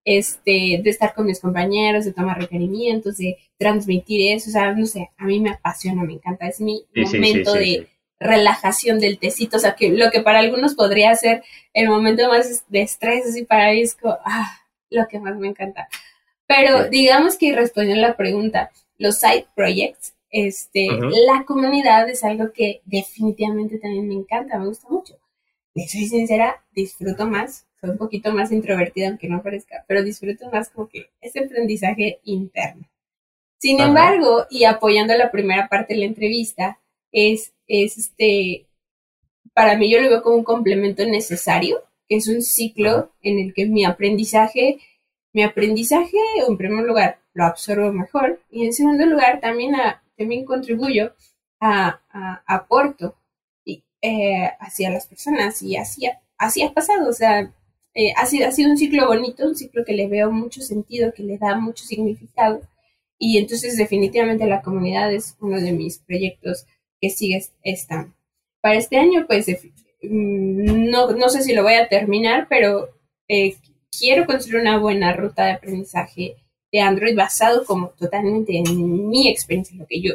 este, 0.04 0.80
de 0.82 0.90
estar 0.90 1.14
con 1.14 1.26
mis 1.26 1.40
compañeros, 1.40 2.04
de 2.04 2.12
tomar 2.12 2.38
requerimientos, 2.38 3.18
de 3.18 3.36
transmitir 3.58 4.34
eso, 4.34 4.50
o 4.50 4.52
sea, 4.52 4.72
no 4.72 4.86
sé, 4.86 5.10
a 5.16 5.24
mí 5.24 5.40
me 5.40 5.50
apasiona, 5.50 6.02
me 6.04 6.14
encanta, 6.14 6.48
es 6.48 6.60
mi 6.60 6.84
momento 6.94 7.52
de 7.54 7.86
relajación 8.18 8.98
del 8.98 9.18
tecito, 9.18 9.56
o 9.56 9.60
sea, 9.60 9.74
que 9.74 9.90
lo 9.90 10.10
que 10.10 10.20
para 10.20 10.40
algunos 10.40 10.74
podría 10.74 11.14
ser 11.14 11.42
el 11.74 11.88
momento 11.88 12.28
más 12.28 12.64
de 12.68 12.82
estrés, 12.82 13.26
así 13.26 13.44
para 13.44 13.72
mí 13.72 13.82
es 13.82 13.94
como, 13.94 14.16
ah, 14.24 14.60
lo 14.90 15.06
que 15.06 15.20
más 15.20 15.36
me 15.36 15.48
encanta. 15.48 15.88
Pero 16.50 16.88
digamos 16.88 17.38
que 17.38 17.54
respondiendo 17.54 18.04
a 18.04 18.08
la 18.10 18.16
pregunta, 18.16 18.70
los 18.98 19.18
side 19.18 19.46
projects, 19.54 20.14
este, 20.30 20.88
la 21.26 21.44
comunidad 21.44 22.08
es 22.08 22.24
algo 22.24 22.52
que 22.52 22.80
definitivamente 22.84 23.78
también 23.78 24.08
me 24.08 24.14
encanta, 24.14 24.58
me 24.58 24.66
gusta 24.66 24.88
mucho. 24.88 25.14
Y 25.74 25.86
soy 25.88 26.06
sincera, 26.06 26.62
disfruto 26.72 27.26
más 27.26 27.66
soy 27.80 27.90
un 27.90 27.98
poquito 27.98 28.32
más 28.32 28.52
introvertida, 28.52 29.08
aunque 29.08 29.28
no 29.28 29.42
parezca, 29.42 29.84
pero 29.88 30.02
disfruto 30.02 30.50
más 30.50 30.68
como 30.68 30.88
que 30.88 31.10
ese 31.20 31.40
aprendizaje 31.40 32.20
interno. 32.24 32.86
Sin 33.58 33.80
embargo, 33.80 34.46
y 34.50 34.64
apoyando 34.64 35.14
la 35.16 35.30
primera 35.30 35.68
parte 35.68 35.94
de 35.94 36.00
la 36.00 36.06
entrevista, 36.06 36.78
es, 37.12 37.52
es 37.66 37.98
este, 37.98 38.66
para 39.54 39.76
mí 39.76 39.90
yo 39.90 40.00
lo 40.00 40.08
veo 40.08 40.22
como 40.22 40.36
un 40.36 40.44
complemento 40.44 41.04
necesario, 41.06 41.82
que 42.08 42.16
es 42.16 42.28
un 42.28 42.42
ciclo 42.42 43.12
en 43.22 43.38
el 43.38 43.54
que 43.54 43.66
mi 43.66 43.84
aprendizaje, 43.84 44.78
mi 45.32 45.42
aprendizaje, 45.42 46.16
en 46.46 46.56
primer 46.56 46.84
lugar, 46.84 47.20
lo 47.34 47.44
absorbo 47.44 47.92
mejor, 47.92 48.40
y 48.50 48.66
en 48.66 48.72
segundo 48.72 49.06
lugar, 49.06 49.40
también, 49.40 49.74
también 50.16 50.44
contribuyo 50.44 51.14
a, 51.60 52.00
a 52.10 52.42
aporto 52.46 53.14
y, 53.64 53.84
eh, 54.02 54.50
hacia 54.58 54.90
las 54.90 55.06
personas, 55.06 55.62
y 55.62 55.76
así, 55.76 56.08
así 56.38 56.62
ha 56.62 56.72
pasado, 56.72 57.08
o 57.08 57.12
sea, 57.12 57.52
eh, 57.94 58.12
ha, 58.16 58.26
sido, 58.26 58.46
ha 58.48 58.52
sido 58.52 58.70
un 58.70 58.76
ciclo 58.78 59.06
bonito, 59.06 59.44
un 59.46 59.56
ciclo 59.56 59.84
que 59.84 59.92
le 59.92 60.08
veo 60.08 60.30
mucho 60.30 60.60
sentido, 60.62 61.12
que 61.12 61.22
le 61.22 61.38
da 61.38 61.56
mucho 61.56 61.84
significado. 61.84 62.60
Y 63.18 63.38
entonces 63.38 63.76
definitivamente 63.76 64.46
la 64.46 64.62
comunidad 64.62 65.12
es 65.12 65.36
uno 65.40 65.60
de 65.60 65.72
mis 65.72 65.98
proyectos 65.98 66.66
que 67.00 67.10
sigue 67.10 67.44
estando. 67.62 68.14
Para 68.60 68.76
este 68.76 68.96
año, 68.98 69.26
pues 69.26 69.46
mm, 70.02 70.90
no, 70.90 71.10
no 71.12 71.28
sé 71.28 71.42
si 71.42 71.52
lo 71.54 71.62
voy 71.62 71.74
a 71.74 71.88
terminar, 71.88 72.46
pero 72.48 72.90
eh, 73.28 73.56
quiero 73.96 74.26
construir 74.26 74.60
una 74.60 74.78
buena 74.78 75.12
ruta 75.12 75.44
de 75.44 75.52
aprendizaje 75.52 76.36
de 76.72 76.80
Android 76.80 77.16
basado 77.16 77.64
como 77.64 77.88
totalmente 77.90 78.56
en 78.56 79.08
mi 79.08 79.28
experiencia, 79.28 79.76
lo 79.76 79.86
que 79.86 80.00
yo, 80.00 80.14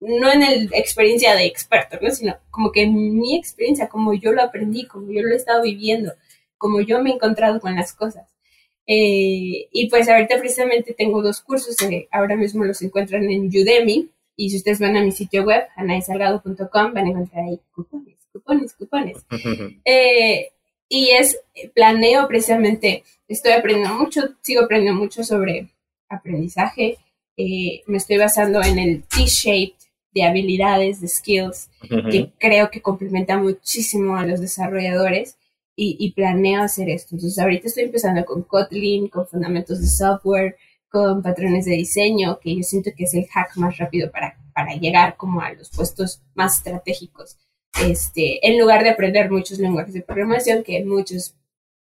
no 0.00 0.32
en 0.32 0.40
la 0.40 0.78
experiencia 0.78 1.34
de 1.34 1.46
experto, 1.46 1.98
¿no? 2.00 2.10
sino 2.10 2.36
como 2.50 2.72
que 2.72 2.82
en 2.82 3.18
mi 3.18 3.36
experiencia, 3.36 3.88
como 3.88 4.12
yo 4.14 4.32
lo 4.32 4.42
aprendí, 4.42 4.86
como 4.86 5.10
yo 5.10 5.22
lo 5.22 5.32
he 5.32 5.36
estado 5.36 5.62
viviendo, 5.62 6.12
como 6.58 6.80
yo 6.80 7.02
me 7.02 7.10
he 7.10 7.14
encontrado 7.14 7.60
con 7.60 7.74
las 7.74 7.92
cosas. 7.92 8.28
Eh, 8.86 9.68
y 9.72 9.88
pues 9.88 10.08
ahorita 10.08 10.38
precisamente 10.38 10.92
tengo 10.92 11.22
dos 11.22 11.40
cursos, 11.40 11.80
eh, 11.82 12.08
ahora 12.10 12.36
mismo 12.36 12.64
los 12.64 12.82
encuentran 12.82 13.30
en 13.30 13.46
Udemy, 13.46 14.10
y 14.36 14.50
si 14.50 14.56
ustedes 14.56 14.80
van 14.80 14.96
a 14.96 15.02
mi 15.02 15.12
sitio 15.12 15.44
web, 15.44 15.64
anaisalgado.com, 15.76 16.92
van 16.92 17.06
a 17.06 17.08
encontrar 17.08 17.44
ahí 17.44 17.60
cupones, 17.74 18.16
cupones, 18.32 18.74
cupones. 18.74 19.24
Eh, 19.84 20.50
y 20.94 21.10
es, 21.10 21.40
planeo 21.74 22.28
precisamente, 22.28 23.02
estoy 23.26 23.50
aprendiendo 23.50 23.98
mucho, 23.98 24.20
sigo 24.42 24.62
aprendiendo 24.62 25.00
mucho 25.00 25.24
sobre 25.24 25.68
aprendizaje, 26.08 26.98
me 27.36 27.96
estoy 27.96 28.16
basando 28.18 28.62
en 28.62 28.78
el 28.78 29.02
T-shaped 29.02 29.74
de 30.12 30.22
habilidades, 30.22 31.00
de 31.00 31.08
skills, 31.08 31.68
que 32.12 32.30
creo 32.38 32.70
que 32.70 32.80
complementa 32.80 33.36
muchísimo 33.36 34.16
a 34.16 34.24
los 34.24 34.40
desarrolladores 34.40 35.36
y, 35.74 36.12
planeo 36.12 36.62
hacer 36.62 36.88
esto. 36.88 37.16
Entonces 37.16 37.40
ahorita 37.40 37.66
estoy 37.66 37.84
empezando 37.84 38.24
con 38.24 38.44
Kotlin, 38.44 39.08
con 39.08 39.26
fundamentos 39.26 39.80
de 39.80 39.88
software, 39.88 40.56
con 40.88 41.22
patrones 41.22 41.64
de 41.64 41.72
diseño, 41.72 42.38
que 42.38 42.54
yo 42.54 42.62
siento 42.62 42.92
que 42.96 43.02
es 43.02 43.14
el 43.14 43.26
hack 43.26 43.56
más 43.56 43.78
rápido 43.78 44.12
para, 44.12 44.38
para 44.54 44.76
llegar 44.76 45.16
como 45.16 45.40
a 45.40 45.52
los 45.54 45.70
puestos 45.70 46.22
más 46.34 46.58
estratégicos. 46.58 47.36
Este, 47.82 48.46
en 48.46 48.58
lugar 48.58 48.84
de 48.84 48.90
aprender 48.90 49.30
muchos 49.30 49.58
lenguajes 49.58 49.94
de 49.94 50.02
programación 50.02 50.62
que 50.62 50.84
muchos 50.84 51.34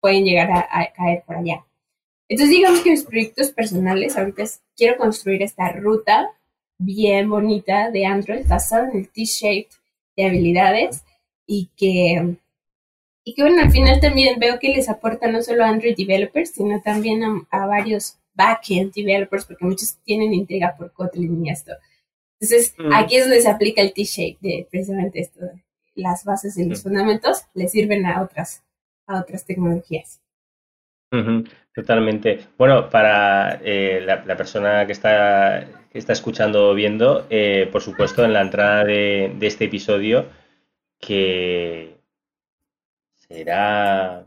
pueden 0.01 0.25
llegar 0.25 0.51
a, 0.51 0.93
caer 0.93 1.23
por 1.27 1.37
allá. 1.37 1.65
Entonces 2.29 2.57
digamos 2.57 2.81
que 2.81 2.91
mis 2.91 3.05
proyectos 3.05 3.51
personales, 3.51 4.17
ahorita 4.17 4.45
quiero 4.77 4.97
construir 4.97 5.43
esta 5.43 5.73
ruta 5.73 6.31
bien 6.79 7.29
bonita 7.29 7.91
de 7.91 8.07
Android 8.07 8.47
basada 8.47 8.89
en 8.89 8.99
el 8.99 9.09
T-shaped 9.09 9.67
de 10.17 10.27
habilidades 10.27 11.03
y 11.47 11.69
que 11.77 12.37
y 13.25 13.35
que 13.35 13.43
bueno, 13.43 13.63
al 13.63 13.71
final 13.71 14.01
también 14.01 14.39
veo 14.39 14.59
que 14.59 14.71
les 14.71 14.89
aporta 14.89 15.31
no 15.31 15.43
solo 15.43 15.65
a 15.65 15.69
Android 15.69 15.97
developers, 15.97 16.51
sino 16.51 16.81
también 16.81 17.23
a, 17.51 17.67
varios 17.67 18.17
backend 18.35 18.93
developers, 18.95 19.45
porque 19.45 19.65
muchos 19.65 19.99
tienen 20.05 20.33
intriga 20.33 20.75
por 20.77 20.93
Kotlin 20.93 21.45
y 21.45 21.51
esto. 21.51 21.73
Entonces, 22.41 22.75
mm. 22.79 22.93
aquí 22.95 23.17
es 23.17 23.25
donde 23.25 23.43
se 23.43 23.51
aplica 23.51 23.83
el 23.83 23.93
T-shape 23.93 24.39
de 24.41 24.67
precisamente 24.71 25.21
esto. 25.21 25.41
Las 26.01 26.25
bases 26.25 26.57
y 26.59 26.69
los 26.69 26.83
fundamentos 26.83 27.45
le 27.55 27.69
sirven 27.69 28.07
a 28.07 28.23
otras, 28.23 28.63
a 29.07 29.21
otras 29.21 29.45
tecnologías. 29.45 30.21
Totalmente. 31.75 32.41
Bueno, 32.57 32.89
para 32.89 33.61
eh, 33.63 34.01
la, 34.05 34.37
persona 34.37 34.87
que 34.87 34.93
está, 34.93 35.67
que 35.91 35.99
está 35.99 36.13
escuchando 36.13 36.71
o 36.71 36.75
viendo, 36.75 37.27
eh, 37.31 37.69
por 37.71 37.83
supuesto, 37.83 38.25
en 38.25 38.33
la 38.33 38.43
entrada 38.43 38.85
de, 38.85 39.35
de 39.37 39.47
este 39.47 39.65
episodio, 39.65 40.27
que, 41.01 42.01
será 43.31 44.27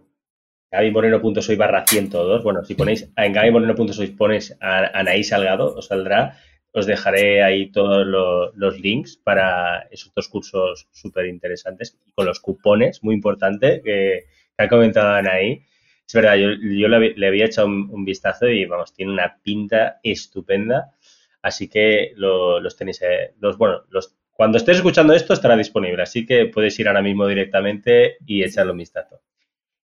gabymoreno.soy 0.72 1.56
barra 1.56 1.86
102. 1.86 2.44
Bueno, 2.44 2.63
si 2.63 2.74
ponéis 2.74 3.12
en 3.15 3.34
gabymoreno.soy 3.34 4.08
pones 4.08 4.58
a 4.62 4.98
Anaí 4.98 5.24
Salgado, 5.24 5.75
os 5.75 5.88
saldrá. 5.88 6.38
Os 6.74 6.86
dejaré 6.88 7.44
ahí 7.44 7.72
todos 7.72 8.06
los, 8.06 8.80
links 8.80 9.15
para 9.18 9.88
esos 9.92 10.12
dos 10.13 10.27
cursos 10.27 10.88
súper 10.92 11.27
interesantes 11.27 11.98
y 12.06 12.12
con 12.12 12.25
los 12.25 12.39
cupones, 12.39 13.03
muy 13.03 13.15
importante, 13.15 13.82
que, 13.84 14.25
ha 14.58 14.68
comentado 14.68 15.13
Anaí. 15.13 15.63
Es 16.06 16.13
verdad, 16.13 16.36
yo, 16.36 16.50
le, 16.88 17.27
había 17.27 17.46
echado 17.46 17.68
un, 17.68 18.06
vistazo 18.06 18.48
y 18.48 18.65
vamos, 18.65 18.94
tiene 18.94 19.12
una 19.12 19.39
pinta 19.42 20.00
estupenda. 20.03 20.96
Así 21.42 21.68
que 21.70 22.13
los 22.15 22.75
tenéis, 22.75 23.01
eh, 23.01 23.34
los, 23.39 23.58
bueno, 23.58 23.84
los 23.89 24.15
cuando 24.34 24.58
estés 24.58 24.77
escuchando 24.77 25.13
esto 25.13 25.34
estará 25.34 25.56
disponible, 25.56 26.01
así 26.01 26.25
que 26.25 26.48
puedes 26.48 26.77
ir 26.80 26.88
ahora 26.88 27.03
mismo 27.03 27.27
directamente 27.27 28.18
y 28.25 28.44
echarle 28.44 28.72
un 28.72 28.80
vistazo. 28.80 29.22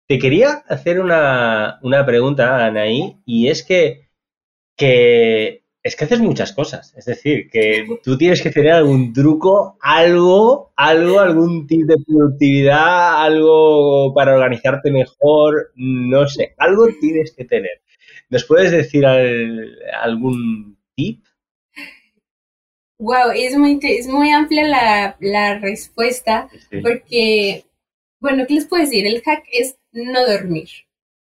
Te 0.07 0.19
quería 0.19 0.65
hacer 0.69 1.01
una, 1.01 1.79
pregunta, 2.05 2.67
Anaí, 2.67 3.19
y 3.25 3.49
es 3.49 3.62
que, 3.62 4.09
que 4.77 5.62
es 5.83 5.97
que 5.97 6.05
haces 6.05 6.21
muchas 6.21 6.53
cosas. 6.53 6.95
Es 6.97 7.07
decir, 7.07 7.51
que 7.51 7.87
tú 8.03 8.17
tienes 8.17 8.41
que 8.41 8.51
tener 8.51 8.73
algún 8.73 9.12
truco, 9.12 9.77
algo, 9.81 10.73
algo, 10.77 11.21
algún 11.21 11.67
tip 11.67 11.87
de 11.87 11.97
productividad, 12.07 13.23
algo 13.23 14.15
para 14.15 14.35
organizarte 14.35 14.91
mejor, 14.91 15.73
no 15.75 16.29
sé, 16.29 16.55
algo 16.59 16.87
tienes 17.01 17.33
que 17.37 17.45
tener. 17.45 17.83
¿Nos 18.31 18.45
puedes 18.45 18.71
decir 18.71 19.05
algún 19.07 20.79
tip? 20.95 21.25
Wow, 22.99 23.33
es 23.35 23.57
muy, 23.57 23.81
es 23.83 24.07
muy 24.07 24.31
amplia 24.31 24.65
la, 24.69 25.17
la 25.19 25.59
respuesta 25.59 26.49
porque, 26.83 27.65
bueno, 28.21 28.47
¿qué 28.47 28.55
les 28.55 28.67
puedo 28.67 28.85
decir? 28.85 29.05
El 29.05 29.23
hack 29.23 29.43
es 29.53 29.77
no 29.91 30.25
dormir. 30.25 30.69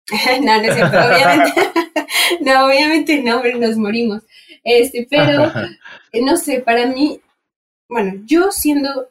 no, 0.42 0.58
no 0.58 0.62
es 0.62 0.74
cierto, 0.74 0.96
obviamente. 0.96 1.60
no, 2.40 2.66
obviamente 2.66 3.22
no, 3.22 3.42
nos 3.58 3.76
morimos. 3.76 4.22
Este, 4.64 5.06
pero, 5.10 5.50
no 6.22 6.36
sé, 6.36 6.60
para 6.60 6.86
mí, 6.86 7.20
bueno, 7.88 8.22
yo 8.26 8.50
siendo 8.52 9.08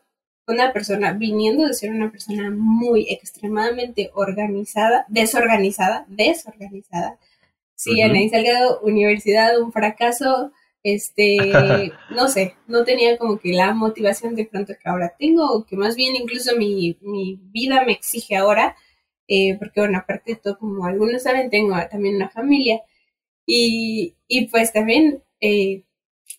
una 0.48 0.74
persona, 0.74 1.14
viniendo 1.14 1.66
de 1.66 1.74
ser 1.74 1.92
una 1.92 2.12
persona 2.12 2.50
muy 2.52 3.08
extremadamente 3.10 4.12
organizada, 4.14 5.06
desorganizada, 5.08 6.06
desorganizada, 6.08 7.18
sí, 7.76 7.92
uh 7.92 8.08
-huh. 8.08 8.30
Salgado, 8.30 8.80
universidad, 8.82 9.60
un 9.60 9.72
fracaso, 9.72 10.52
este, 10.84 11.38
no 12.10 12.28
sé, 12.28 12.56
no 12.68 12.84
tenía 12.84 13.18
como 13.18 13.40
que 13.40 13.54
la 13.54 13.74
motivación 13.74 14.36
de 14.36 14.46
pronto 14.46 14.74
que 14.74 14.90
ahora 14.90 15.14
tengo, 15.18 15.46
o 15.52 15.66
que 15.66 15.76
más 15.76 15.96
bien 15.96 16.16
incluso 16.16 16.56
mi, 16.58 16.98
mi 17.02 17.40
vida 17.52 17.84
me 17.86 17.94
exige 17.94 18.36
ahora, 18.36 18.76
eh, 19.28 19.56
porque 19.60 19.80
bueno, 19.82 20.00
aparte 20.00 20.34
de 20.34 20.40
todo, 20.40 20.58
como 20.58 20.86
algunos 20.86 21.24
saben, 21.24 21.50
tengo 21.50 21.76
también 21.90 22.16
una 22.16 22.30
familia, 22.30 22.82
y, 23.54 24.16
y 24.30 24.46
pues 24.48 24.72
también 24.72 25.24
eh, 25.42 25.84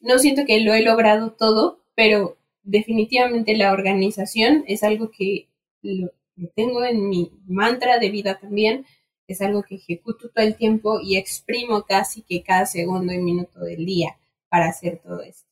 no 0.01 0.19
siento 0.19 0.47
que 0.47 0.61
lo 0.61 0.73
he 0.73 0.83
logrado 0.83 1.33
todo, 1.33 1.85
pero 1.95 2.39
definitivamente 2.63 3.55
la 3.55 3.73
organización 3.73 4.65
es 4.67 4.83
algo 4.83 5.11
que 5.11 5.49
lo, 5.83 6.11
tengo 6.55 6.83
en 6.85 7.11
mi 7.11 7.31
mantra 7.47 7.99
de 7.99 8.09
vida 8.09 8.39
también, 8.39 8.87
es 9.29 9.43
algo 9.43 9.63
que 9.63 9.75
ejecuto 9.75 10.31
todo 10.31 10.43
el 10.43 10.57
tiempo 10.57 11.01
y 11.01 11.19
exprimo 11.19 11.83
casi 11.83 12.23
que 12.23 12.43
cada 12.43 12.65
segundo 12.65 13.13
y 13.13 13.19
minuto 13.19 13.61
del 13.61 13.85
día 13.85 14.17
para 14.49 14.69
hacer 14.69 14.99
todo 15.05 15.21
esto. 15.21 15.47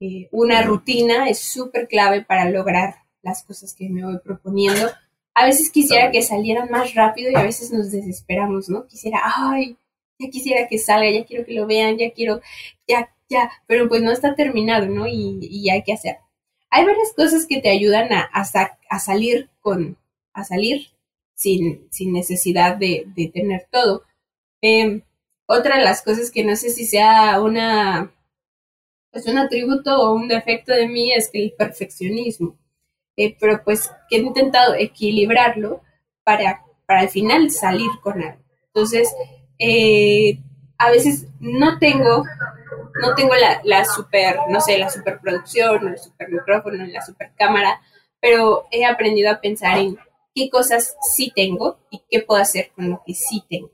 Eh, 0.00 0.28
una 0.32 0.62
rutina 0.62 1.28
es 1.28 1.38
súper 1.38 1.86
clave 1.86 2.24
para 2.24 2.50
lograr 2.50 2.96
las 3.22 3.44
cosas 3.44 3.74
que 3.74 3.88
me 3.88 4.04
voy 4.04 4.18
proponiendo. 4.18 4.90
A 5.34 5.46
veces 5.46 5.70
quisiera 5.70 6.10
que 6.10 6.22
salieran 6.22 6.68
más 6.68 6.94
rápido 6.94 7.30
y 7.30 7.36
a 7.36 7.44
veces 7.44 7.70
nos 7.70 7.92
desesperamos, 7.92 8.68
¿no? 8.68 8.88
Quisiera, 8.88 9.20
ay, 9.22 9.76
ya 10.18 10.30
quisiera 10.30 10.68
que 10.68 10.78
salga, 10.78 11.10
ya 11.10 11.24
quiero 11.24 11.44
que 11.44 11.54
lo 11.54 11.66
vean, 11.66 11.98
ya 11.98 12.12
quiero, 12.12 12.40
ya, 12.86 13.10
ya, 13.28 13.50
pero 13.66 13.88
pues 13.88 14.02
no 14.02 14.12
está 14.12 14.34
terminado, 14.34 14.86
¿no? 14.86 15.06
Y, 15.06 15.38
y 15.42 15.70
hay 15.70 15.82
que 15.82 15.92
hacer. 15.92 16.18
Hay 16.70 16.84
varias 16.84 17.12
cosas 17.14 17.46
que 17.46 17.60
te 17.60 17.70
ayudan 17.70 18.12
a, 18.12 18.28
a, 18.32 18.98
salir 18.98 19.48
con, 19.60 19.96
a 20.32 20.44
salir 20.44 20.88
sin, 21.34 21.86
sin 21.90 22.12
necesidad 22.12 22.76
de, 22.76 23.04
de 23.14 23.28
tener 23.28 23.66
todo. 23.70 24.04
Em, 24.62 25.02
otra 25.46 25.78
de 25.78 25.84
las 25.84 26.02
cosas 26.02 26.30
que 26.30 26.44
no 26.44 26.56
sé 26.56 26.70
si 26.70 26.86
sea 26.86 27.40
una, 27.40 28.12
pues 29.10 29.26
un 29.26 29.38
atributo 29.38 29.96
o 30.02 30.14
un 30.14 30.28
defecto 30.28 30.74
de 30.74 30.88
mí 30.88 31.12
es 31.12 31.30
que 31.30 31.42
el 31.42 31.52
perfeccionismo. 31.52 32.58
Eh, 33.16 33.34
pero 33.40 33.62
pues 33.64 33.90
que 34.10 34.16
he 34.16 34.18
intentado 34.20 34.74
equilibrarlo 34.74 35.82
para, 36.24 36.64
para 36.86 37.00
al 37.00 37.08
final 37.08 37.50
salir 37.50 37.90
con 38.02 38.22
algo. 38.22 38.42
Entonces, 38.66 39.08
eh, 39.58 40.38
a 40.78 40.90
veces 40.90 41.26
no 41.40 41.78
tengo, 41.78 42.24
no 43.00 43.14
tengo 43.14 43.34
la, 43.34 43.60
la 43.64 43.84
super, 43.84 44.38
no 44.48 44.60
sé, 44.60 44.78
la 44.78 44.90
superproducción, 44.90 45.88
el 45.88 45.98
super 45.98 46.30
micrófono, 46.30 46.84
la 46.86 47.02
super 47.02 47.32
cámara, 47.36 47.80
pero 48.20 48.66
he 48.70 48.84
aprendido 48.84 49.30
a 49.30 49.40
pensar 49.40 49.78
en 49.78 49.98
qué 50.34 50.50
cosas 50.50 50.96
sí 51.14 51.32
tengo 51.34 51.78
y 51.90 52.02
qué 52.10 52.20
puedo 52.20 52.40
hacer 52.40 52.70
con 52.74 52.90
lo 52.90 53.02
que 53.06 53.14
sí 53.14 53.42
tengo. 53.48 53.70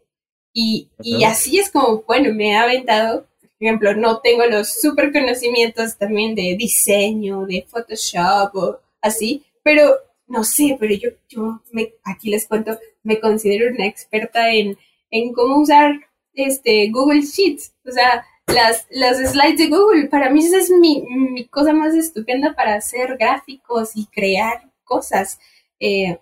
Y, 0.53 0.91
y 1.03 1.25
así 1.25 1.59
es 1.59 1.71
como, 1.71 2.03
bueno, 2.03 2.33
me 2.35 2.55
ha 2.55 2.62
aventado, 2.62 3.27
por 3.41 3.51
ejemplo, 3.59 3.95
no 3.95 4.21
tengo 4.21 4.45
los 4.47 4.81
super 4.81 5.12
conocimientos 5.12 5.97
también 5.97 6.35
de 6.35 6.57
diseño, 6.59 7.47
de 7.47 7.67
Photoshop 7.69 8.55
o 8.55 8.81
así, 9.01 9.45
pero 9.62 9.95
no 10.27 10.45
sé, 10.45 10.77
pero 10.79 10.95
yo, 10.95 11.11
yo 11.29 11.62
me, 11.73 11.95
aquí 12.05 12.31
les 12.31 12.47
cuento, 12.47 12.79
me 13.03 13.19
considero 13.19 13.75
una 13.75 13.87
experta 13.87 14.53
en, 14.53 14.79
en 15.12 15.33
cómo 15.33 15.59
usar 15.61 15.92
este 16.35 16.90
Google 16.90 17.23
Sheets, 17.23 17.73
o 17.87 17.92
sea, 17.92 18.26
las, 18.49 18.88
las 18.90 19.19
slides 19.19 19.59
de 19.59 19.69
Google, 19.69 20.09
para 20.09 20.31
mí 20.31 20.45
esa 20.45 20.59
es 20.59 20.71
mi, 20.71 21.02
mi 21.02 21.47
cosa 21.47 21.73
más 21.73 21.95
estupenda 21.95 22.54
para 22.54 22.75
hacer 22.75 23.16
gráficos 23.16 23.92
y 23.95 24.07
crear 24.07 24.69
cosas. 24.83 25.38
Eh, 25.78 26.19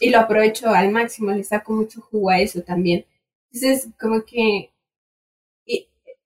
y 0.00 0.10
lo 0.10 0.18
aprovecho 0.18 0.70
al 0.70 0.90
máximo, 0.90 1.30
le 1.30 1.44
saco 1.44 1.72
mucho 1.72 2.00
jugo 2.00 2.30
a 2.30 2.40
eso 2.40 2.62
también. 2.62 3.06
Entonces, 3.52 3.88
como 3.98 4.24
que 4.24 4.70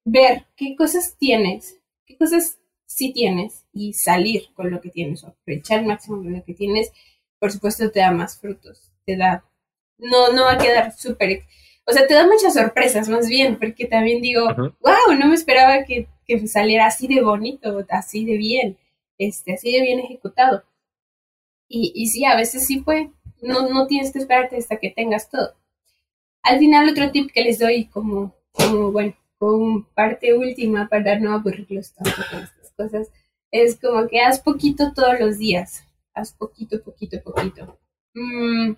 ver 0.04 0.46
qué 0.56 0.76
cosas 0.76 1.16
tienes, 1.18 1.78
qué 2.06 2.16
cosas 2.16 2.58
sí 2.86 3.12
tienes 3.12 3.64
y 3.72 3.94
salir 3.94 4.52
con 4.54 4.70
lo 4.70 4.80
que 4.80 4.90
tienes, 4.90 5.24
aprovechar 5.24 5.80
al 5.80 5.86
máximo 5.86 6.22
lo 6.22 6.44
que 6.44 6.54
tienes, 6.54 6.92
por 7.38 7.50
supuesto 7.50 7.90
te 7.90 8.00
da 8.00 8.12
más 8.12 8.38
frutos, 8.38 8.92
te 9.04 9.16
da, 9.16 9.44
no, 9.98 10.32
no 10.32 10.44
va 10.44 10.52
a 10.52 10.58
quedar 10.58 10.92
súper, 10.96 11.44
o 11.86 11.92
sea, 11.92 12.06
te 12.06 12.14
da 12.14 12.26
muchas 12.26 12.54
sorpresas 12.54 13.08
más 13.08 13.28
bien, 13.28 13.58
porque 13.58 13.86
también 13.86 14.22
digo, 14.22 14.46
wow, 14.56 15.14
no 15.18 15.26
me 15.26 15.34
esperaba 15.34 15.84
que, 15.84 16.08
que, 16.26 16.46
saliera 16.46 16.86
así 16.86 17.06
de 17.06 17.22
bonito, 17.22 17.84
así 17.90 18.24
de 18.24 18.36
bien, 18.36 18.78
este, 19.18 19.54
así 19.54 19.72
de 19.72 19.82
bien 19.82 20.00
ejecutado. 20.00 20.64
Y, 21.68 21.92
y 21.94 22.08
sí, 22.08 22.24
a 22.24 22.36
veces 22.36 22.66
sí 22.66 22.80
fue, 22.80 23.10
no, 23.42 23.68
no 23.68 23.86
tienes 23.86 24.12
que 24.12 24.18
esperarte 24.18 24.56
hasta 24.56 24.78
que 24.78 24.90
tengas 24.90 25.28
todo. 25.28 25.54
Al 26.42 26.58
final, 26.58 26.88
otro 26.88 27.10
tip 27.10 27.30
que 27.32 27.42
les 27.42 27.58
doy 27.58 27.86
como, 27.86 28.34
como 28.52 28.92
bueno, 28.92 29.14
como 29.38 29.84
parte 29.94 30.34
última 30.34 30.88
para 30.88 31.18
no 31.18 31.34
aburrirlos 31.34 31.92
tanto 31.92 32.22
con 32.30 32.42
estas 32.42 32.72
cosas, 32.76 33.10
es 33.50 33.78
como 33.78 34.08
que 34.08 34.20
haz 34.20 34.40
poquito 34.40 34.92
todos 34.94 35.18
los 35.20 35.38
días. 35.38 35.84
Haz 36.14 36.32
poquito, 36.32 36.82
poquito, 36.82 37.22
poquito. 37.22 37.78
Mm, 38.14 38.74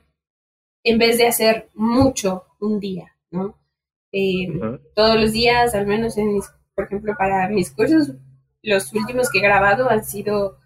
en 0.86 0.98
vez 0.98 1.18
de 1.18 1.26
hacer 1.26 1.68
mucho 1.74 2.44
un 2.60 2.78
día, 2.78 3.12
¿no? 3.32 3.58
Eh, 4.12 4.46
todos 4.94 5.20
los 5.20 5.32
días, 5.32 5.75
al 5.75 5.84
menos 5.84 6.16
en 6.16 6.34
mis, 6.34 6.46
por 6.76 6.84
ejemplo, 6.84 7.14
para 7.18 7.49
mis 7.49 7.72
cursos, 7.72 8.12
los 8.62 8.92
últimos 8.92 9.28
que 9.28 9.38
he 9.38 9.42
grabado 9.42 9.90
han 9.90 10.04
sido, 10.04 10.58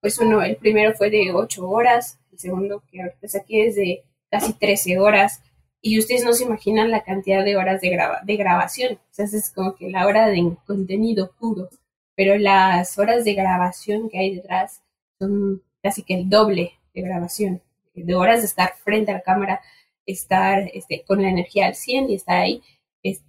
pues 0.00 0.16
uno, 0.20 0.42
el 0.42 0.56
primero 0.56 0.94
fue 0.94 1.10
de 1.10 1.32
ocho 1.32 1.68
horas, 1.68 2.20
el 2.30 2.38
segundo 2.38 2.84
que 2.88 3.02
ahorita 3.02 3.26
aquí 3.36 3.60
es 3.62 3.74
de 3.74 4.04
casi 4.30 4.52
13 4.52 5.00
horas, 5.00 5.42
y 5.80 5.98
ustedes 5.98 6.24
no 6.24 6.32
se 6.34 6.44
imaginan 6.44 6.92
la 6.92 7.02
cantidad 7.02 7.44
de 7.44 7.56
horas 7.56 7.80
de, 7.80 7.90
graba 7.90 8.20
de 8.24 8.36
grabación. 8.36 8.94
O 8.94 8.98
sea, 9.10 9.24
es 9.24 9.50
como 9.50 9.74
que 9.74 9.90
la 9.90 10.06
hora 10.06 10.28
de 10.28 10.56
contenido 10.66 11.32
puro, 11.32 11.68
pero 12.14 12.38
las 12.38 12.96
horas 12.96 13.24
de 13.24 13.34
grabación 13.34 14.08
que 14.08 14.20
hay 14.20 14.36
detrás 14.36 14.82
son 15.18 15.62
casi 15.82 16.04
que 16.04 16.14
el 16.14 16.30
doble 16.30 16.74
de 16.94 17.02
grabación, 17.02 17.60
de 18.02 18.14
horas 18.14 18.40
de 18.40 18.46
estar 18.46 18.74
frente 18.82 19.12
a 19.12 19.14
la 19.14 19.22
cámara, 19.22 19.60
estar 20.06 20.68
este, 20.72 21.04
con 21.06 21.22
la 21.22 21.28
energía 21.28 21.66
al 21.66 21.74
100 21.74 22.10
y 22.10 22.14
estar 22.14 22.36
ahí, 22.36 22.62
es, 23.02 23.22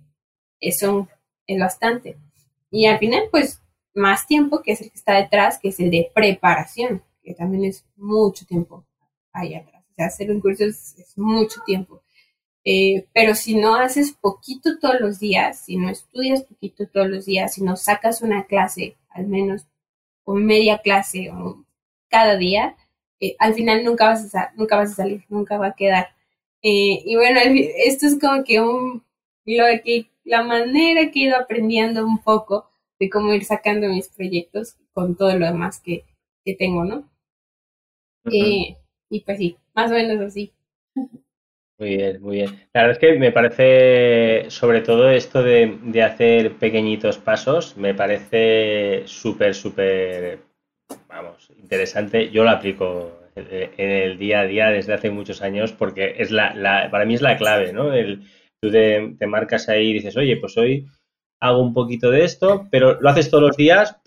es 0.60 1.60
bastante. 1.60 2.18
Y 2.72 2.88
al 2.88 3.00
final, 3.00 3.24
pues, 3.32 3.62
más 3.94 4.28
tiempo 4.28 4.62
que 4.62 4.74
es 4.74 4.82
el 4.82 4.90
que 4.90 4.98
está 4.98 5.16
detrás, 5.16 5.60
que 5.60 5.70
es 5.70 5.80
el 5.80 5.90
de 5.92 6.12
preparación, 6.14 7.04
que 7.24 7.34
también 7.34 7.66
es 7.66 7.86
mucho 7.96 8.46
tiempo 8.46 8.86
ahí 9.32 9.56
atrás. 9.56 9.84
O 9.92 9.94
sea, 9.96 10.08
hacer 10.08 10.32
un 10.32 10.42
curso 10.42 10.66
es 10.66 11.14
mucho 11.16 11.62
tiempo. 11.66 12.02
Eh, 12.68 13.08
pero 13.14 13.36
si 13.36 13.56
no 13.56 13.76
haces 13.76 14.12
poquito 14.12 14.80
todos 14.80 15.00
los 15.00 15.20
días, 15.20 15.66
si 15.66 15.78
no 15.78 15.88
estudias 15.90 16.44
poquito 16.44 16.88
todos 16.88 17.08
los 17.08 17.26
días, 17.26 17.54
si 17.54 17.64
no 17.64 17.76
sacas 17.76 18.24
una 18.24 18.48
clase, 18.48 18.98
al 19.10 19.28
menos, 19.28 19.68
o 20.24 20.34
media 20.34 20.80
clase, 20.80 21.30
o 21.32 21.64
cada 22.10 22.38
día, 22.38 22.76
eh, 23.20 23.36
al 23.40 23.54
final 23.54 23.84
nunca 23.84 24.06
vas, 24.08 24.34
a, 24.36 24.52
nunca 24.56 24.78
vas 24.78 24.92
a 24.92 24.96
salir, 24.96 25.24
nunca 25.30 25.58
va 25.58 25.68
a 25.68 25.76
quedar. 25.76 26.10
Eh, 26.62 27.02
y 27.06 27.16
bueno, 27.16 27.40
esto 27.86 28.08
es 28.08 28.20
como 28.20 28.44
que 28.44 28.60
un, 28.62 29.04
lo 29.46 29.66
que, 29.84 30.08
la 30.24 30.44
manera 30.44 31.12
que 31.12 31.22
he 31.22 31.24
ido 31.26 31.38
aprendiendo 31.38 32.06
un 32.06 32.20
poco 32.20 32.70
de 33.00 33.10
cómo 33.10 33.34
ir 33.34 33.46
sacando 33.46 33.88
mis 33.90 34.10
proyectos 34.10 34.76
con 34.94 35.16
todo 35.16 35.38
lo 35.38 35.46
demás 35.46 35.80
que, 35.80 36.06
que 36.44 36.56
tengo, 36.56 36.84
¿no? 36.86 37.10
y 38.28 39.20
pues 39.22 39.38
sí, 39.38 39.56
más 39.76 39.92
o 39.92 39.94
menos 39.94 40.20
así. 40.20 40.52
Muy 41.78 41.98
bien, 41.98 42.22
muy 42.22 42.38
bien. 42.38 42.50
La 42.74 42.84
verdad 42.84 42.92
es 42.92 43.00
que 43.00 43.20
me 43.20 43.34
parece, 43.34 44.50
sobre 44.50 44.80
todo 44.80 45.10
esto 45.10 45.44
de, 45.44 45.78
de 45.84 46.04
hacer 46.04 46.54
pequeñitos 46.54 47.18
pasos, 47.18 47.76
me 47.76 47.94
parece 47.94 49.04
súper, 49.08 49.54
súper, 49.54 50.40
vamos, 51.16 51.50
interesante. 51.58 52.30
Yo 52.30 52.44
lo 52.44 52.50
aplico 52.50 53.20
en 53.36 53.90
el 53.90 54.18
día 54.18 54.42
a 54.42 54.46
día 54.46 54.70
desde 54.70 54.94
hace 54.94 55.10
muchos 55.10 55.42
años 55.42 55.74
porque 55.74 56.16
es 56.20 56.32
la, 56.32 56.54
la 56.54 56.90
para 56.90 57.06
mí 57.06 57.16
es 57.16 57.22
la 57.22 57.38
clave, 57.38 57.74
¿no? 57.74 57.94
El, 57.94 58.24
tú 58.62 58.72
te, 58.72 59.16
te, 59.18 59.28
marcas 59.28 59.68
ahí 59.70 59.90
y 59.90 59.94
dices, 59.94 60.16
oye, 60.18 60.38
pues 60.38 60.58
hoy 60.58 60.88
hago 61.40 61.62
un 61.62 61.74
poquito 61.74 62.12
de 62.12 62.24
esto, 62.24 62.68
pero 62.72 63.00
lo 63.02 63.10
haces 63.10 63.30
todos 63.30 63.44
los 63.44 63.58
días. 63.58 63.98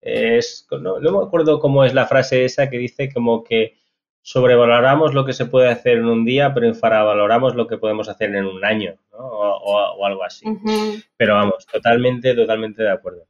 Es, 0.00 0.66
no, 0.70 0.98
no 1.00 1.18
me 1.18 1.24
acuerdo 1.24 1.60
cómo 1.60 1.84
es 1.84 1.94
la 1.94 2.06
frase 2.06 2.44
esa 2.44 2.68
que 2.68 2.78
dice 2.78 3.12
como 3.12 3.44
que 3.44 3.76
sobrevaloramos 4.22 5.14
lo 5.14 5.24
que 5.24 5.32
se 5.32 5.46
puede 5.46 5.68
hacer 5.68 5.98
en 5.98 6.06
un 6.06 6.24
día, 6.24 6.52
pero 6.54 6.66
infravaloramos 6.66 7.54
lo 7.54 7.66
que 7.66 7.78
podemos 7.78 8.08
hacer 8.08 8.34
en 8.34 8.46
un 8.46 8.64
año, 8.64 8.96
¿no? 9.12 9.18
o, 9.18 10.06
algo 10.06 10.24
así. 10.24 10.46
Pero 11.16 11.34
vamos, 11.34 11.66
totalmente, 11.66 12.34
totalmente 12.34 12.82
de 12.82 12.90
acuerdo. 12.90 13.26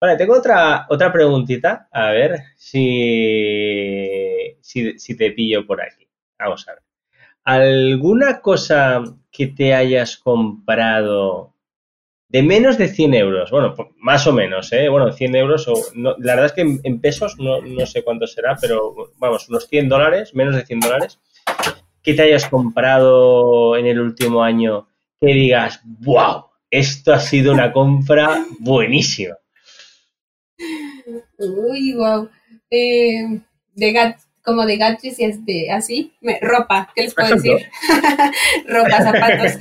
Vale, 0.00 0.16
tengo 0.16 0.36
otra, 0.36 0.86
otra 0.88 1.12
preguntita, 1.12 1.88
a 1.90 2.10
ver 2.10 2.40
si, 2.56 4.56
si, 4.60 5.16
te 5.16 5.30
pillo 5.32 5.66
por 5.66 5.80
aquí. 5.80 6.06
Vamos 6.38 6.66
a 6.68 6.72
ver. 6.72 6.82
¿Alguna 7.44 8.40
cosa 8.40 9.02
que 9.30 9.48
te 9.48 9.74
hayas 9.74 10.16
comprado 10.16 11.54
de 12.28 12.42
menos 12.42 12.78
de 12.78 12.88
100 12.88 13.14
euros, 13.14 13.50
bueno, 13.50 13.74
más 13.98 14.26
o 14.26 14.32
menos, 14.32 14.72
¿eh? 14.72 14.88
Bueno, 14.88 15.12
100 15.12 15.36
euros, 15.36 15.68
o, 15.68 15.74
la 15.94 16.34
verdad 16.34 16.46
es 16.46 16.52
que 16.52 16.80
en, 16.82 17.00
pesos 17.00 17.36
no, 17.38 17.60
no, 17.60 17.86
sé 17.86 18.02
cuánto 18.02 18.26
será, 18.26 18.56
pero 18.60 19.12
vamos, 19.18 19.48
unos 19.48 19.68
100 19.68 19.88
dólares, 19.88 20.34
menos 20.34 20.56
de 20.56 20.66
100 20.66 20.80
dólares, 20.80 21.20
que 22.02 22.14
te 22.14 22.22
hayas 22.22 22.48
comprado 22.48 23.76
en 23.76 23.86
el 23.86 24.00
último 24.00 24.42
año 24.42 24.88
que 25.20 25.28
digas, 25.28 25.80
wow, 25.84 26.46
esto 26.70 27.12
ha 27.12 27.20
sido 27.20 27.52
una 27.52 27.72
compra 27.72 28.44
buenísima. 28.58 29.36
Uy, 31.38 31.94
wow. 31.94 32.28
Eh, 32.70 33.40
de 33.74 34.16
como 34.44 34.66
de 34.66 34.76
gadgets 34.76 35.18
y 35.18 35.32
de, 35.38 35.70
así, 35.70 36.12
ropa, 36.42 36.92
¿qué 36.94 37.04
les 37.04 37.14
puedo 37.14 37.34
decir? 37.34 37.56
ropa, 38.68 39.02
zapatos. 39.02 39.52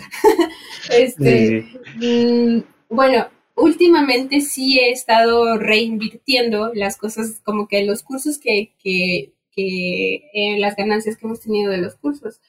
este, 0.90 1.66
mm, 1.96 2.60
bueno, 2.90 3.28
últimamente 3.56 4.42
sí 4.42 4.80
he 4.80 4.92
estado 4.92 5.58
reinvirtiendo 5.58 6.72
las 6.74 6.98
cosas, 6.98 7.40
como 7.44 7.68
que 7.68 7.86
los 7.86 8.04
cursos 8.04 8.38
que, 8.38 8.74
que, 8.84 9.34
que 9.52 10.30
eh, 10.34 10.60
las 10.60 10.76
ganancias 10.76 11.16
que 11.16 11.26
hemos 11.26 11.40
tenido 11.40 11.72
de 11.72 11.78
los 11.78 11.96
cursos, 11.96 12.42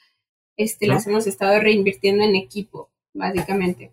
este, 0.56 0.86
las 0.86 1.06
hemos 1.06 1.26
estado 1.26 1.60
reinvirtiendo 1.60 2.24
en 2.24 2.34
equipo. 2.36 2.90
básicamente. 3.12 3.92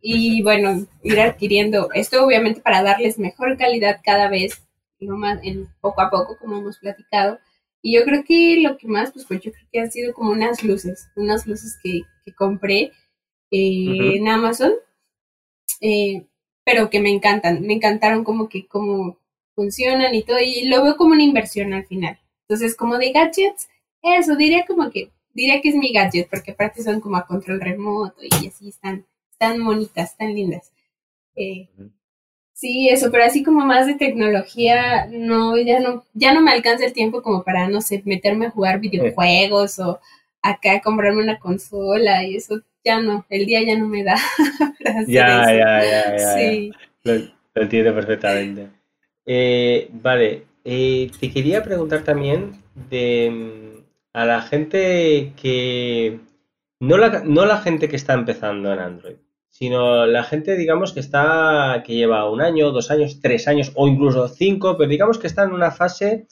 Y 0.00 0.42
bueno, 0.42 0.86
ir 1.02 1.20
adquiriendo 1.20 1.88
esto 1.92 2.24
obviamente 2.24 2.60
para 2.60 2.82
darles 2.84 3.18
mejor 3.18 3.56
calidad 3.56 4.00
cada 4.04 4.28
vez, 4.28 4.62
no 5.06 5.16
más, 5.16 5.40
en, 5.42 5.68
poco 5.80 6.00
a 6.00 6.10
poco, 6.10 6.36
como 6.38 6.58
hemos 6.58 6.78
platicado. 6.78 7.38
Y 7.82 7.94
yo 7.96 8.04
creo 8.04 8.24
que 8.24 8.60
lo 8.62 8.76
que 8.76 8.86
más, 8.88 9.12
pues, 9.12 9.24
pues 9.26 9.40
yo 9.40 9.52
creo 9.52 9.66
que 9.72 9.80
han 9.80 9.90
sido 9.90 10.12
como 10.14 10.32
unas 10.32 10.62
luces, 10.62 11.08
unas 11.16 11.46
luces 11.46 11.78
que, 11.82 12.02
que 12.24 12.34
compré 12.34 12.92
eh, 13.50 14.16
en 14.16 14.28
Amazon, 14.28 14.72
eh, 15.80 16.26
pero 16.64 16.90
que 16.90 17.00
me 17.00 17.10
encantan, 17.10 17.62
me 17.62 17.74
encantaron 17.74 18.24
como 18.24 18.48
que 18.48 18.66
cómo 18.66 19.18
funcionan 19.54 20.14
y 20.14 20.22
todo, 20.22 20.38
y 20.40 20.68
lo 20.68 20.82
veo 20.84 20.96
como 20.96 21.12
una 21.12 21.22
inversión 21.22 21.72
al 21.72 21.86
final. 21.86 22.18
Entonces, 22.42 22.76
como 22.76 22.98
de 22.98 23.12
gadgets, 23.12 23.68
eso, 24.02 24.36
diría 24.36 24.66
como 24.66 24.90
que 24.90 25.10
diría 25.34 25.60
que 25.60 25.70
es 25.70 25.74
mi 25.76 25.92
gadget, 25.92 26.28
porque 26.28 26.52
aparte 26.52 26.82
son 26.82 27.00
como 27.00 27.16
a 27.16 27.26
control 27.26 27.60
remoto 27.60 28.20
y 28.22 28.46
así 28.46 28.68
están, 28.68 29.06
tan 29.38 29.64
bonitas, 29.64 30.16
tan 30.16 30.34
lindas. 30.34 30.72
Eh, 31.36 31.68
sí, 32.60 32.90
eso, 32.90 33.10
pero 33.10 33.24
así 33.24 33.42
como 33.42 33.64
más 33.64 33.86
de 33.86 33.94
tecnología, 33.94 35.06
no, 35.10 35.56
ya 35.56 35.80
no, 35.80 36.04
ya 36.12 36.34
no 36.34 36.42
me 36.42 36.52
alcanza 36.52 36.84
el 36.84 36.92
tiempo 36.92 37.22
como 37.22 37.42
para, 37.42 37.68
no 37.68 37.80
sé, 37.80 38.02
meterme 38.04 38.46
a 38.46 38.50
jugar 38.50 38.80
videojuegos 38.80 39.78
o 39.78 39.98
acá 40.42 40.80
comprarme 40.82 41.22
una 41.22 41.38
consola 41.38 42.22
y 42.24 42.36
eso 42.36 42.60
ya 42.84 43.00
no, 43.00 43.24
el 43.30 43.46
día 43.46 43.62
ya 43.62 43.78
no 43.78 43.88
me 43.88 44.04
da. 44.04 44.16
ya, 45.06 45.46
ya, 45.52 45.82
ya, 45.84 46.16
ya, 46.16 46.34
Sí. 46.34 46.72
Lo, 47.04 47.14
entiendo 47.54 47.94
perfectamente. 47.94 48.68
Eh, 49.24 49.88
vale, 49.92 50.44
eh, 50.64 51.10
te 51.18 51.30
quería 51.30 51.62
preguntar 51.62 52.04
también 52.04 52.52
de 52.90 53.82
a 54.12 54.24
la 54.26 54.42
gente 54.42 55.32
que. 55.40 56.18
No 56.80 56.96
la, 56.96 57.22
no 57.24 57.44
la 57.44 57.58
gente 57.58 57.88
que 57.88 57.96
está 57.96 58.14
empezando 58.14 58.72
en 58.72 58.78
Android, 58.78 59.16
sino 59.50 60.06
la 60.06 60.24
gente, 60.24 60.56
digamos, 60.56 60.92
que 60.92 61.00
está. 61.00 61.82
que 61.86 61.94
lleva 61.94 62.30
un 62.30 62.40
año, 62.40 62.70
dos 62.70 62.90
años, 62.90 63.20
tres 63.20 63.48
años 63.48 63.72
o 63.74 63.88
incluso 63.88 64.28
cinco, 64.28 64.76
pero 64.76 64.88
digamos 64.88 65.18
que 65.18 65.26
está 65.26 65.44
en 65.44 65.52
una 65.52 65.70
fase. 65.70 66.26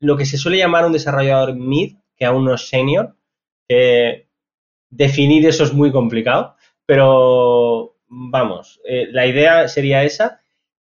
lo 0.00 0.16
que 0.16 0.26
se 0.26 0.38
suele 0.38 0.58
llamar 0.58 0.86
un 0.86 0.92
desarrollador 0.92 1.54
mid, 1.56 1.96
que 2.16 2.24
aún 2.26 2.44
no 2.44 2.54
es 2.54 2.68
senior. 2.68 3.16
definir 4.90 5.46
eso 5.46 5.64
es 5.64 5.72
muy 5.72 5.92
complicado, 5.92 6.56
pero 6.86 7.96
vamos, 8.08 8.80
eh, 8.84 9.08
la 9.10 9.26
idea 9.26 9.68
sería 9.68 10.04
esa. 10.04 10.40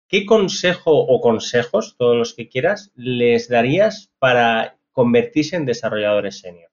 ¿Qué 0.08 0.26
consejo 0.26 0.92
o 0.92 1.22
consejos, 1.22 1.96
todos 1.98 2.18
los 2.18 2.34
que 2.34 2.50
quieras, 2.50 2.92
les 2.96 3.48
darías 3.48 4.12
para 4.18 4.78
convertirse 4.92 5.56
en 5.56 5.66
desarrolladores 5.66 6.40
senior? 6.40 6.69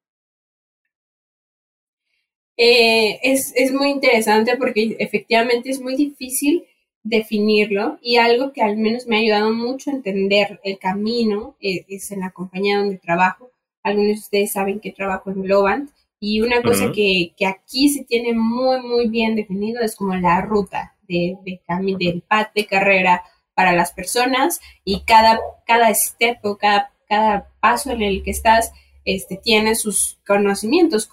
Eh, 2.56 3.20
es, 3.22 3.72
muy 3.72 3.90
interesante 3.90 4.56
porque 4.56 4.96
efectivamente 4.98 5.70
es 5.70 5.80
muy 5.80 5.94
difícil 5.94 6.64
definirlo 7.02 7.98
y 8.00 8.16
algo 8.16 8.52
que 8.52 8.62
al 8.62 8.76
menos 8.76 9.06
me 9.06 9.16
ha 9.16 9.20
ayudado 9.20 9.52
mucho 9.52 9.90
a 9.90 9.94
entender 9.94 10.58
el 10.64 10.78
camino 10.78 11.54
eh, 11.60 11.84
es 11.88 12.10
en 12.10 12.20
la 12.20 12.30
compañía 12.30 12.78
donde 12.78 12.98
trabajo. 12.98 13.50
Algunos 13.82 14.08
de 14.08 14.20
ustedes 14.20 14.52
saben 14.52 14.80
que 14.80 14.92
trabajo 14.92 15.30
en 15.30 15.42
Globant 15.42 15.90
y 16.18 16.40
una 16.40 16.62
cosa 16.62 16.90
que, 16.92 17.34
aquí 17.46 17.90
se 17.90 18.04
tiene 18.04 18.32
muy, 18.32 18.80
muy 18.80 19.08
bien 19.08 19.36
definido 19.36 19.82
es 19.82 19.94
como 19.94 20.14
la 20.16 20.40
ruta 20.40 20.96
de, 21.06 21.36
de 21.44 21.60
del 21.98 22.22
path 22.22 22.52
de 22.54 22.66
carrera 22.66 23.22
para 23.54 23.72
las 23.72 23.92
personas 23.92 24.60
y 24.84 25.00
cada, 25.00 25.38
cada 25.66 25.94
step 25.94 26.38
o 26.42 26.56
cada 26.56 26.90
cada 27.08 27.48
paso 27.60 27.90
en 27.90 28.02
el 28.02 28.22
que 28.22 28.30
estás 28.30 28.72
este, 29.04 29.36
tiene 29.36 29.74
sus 29.74 30.18
conocimientos, 30.26 31.08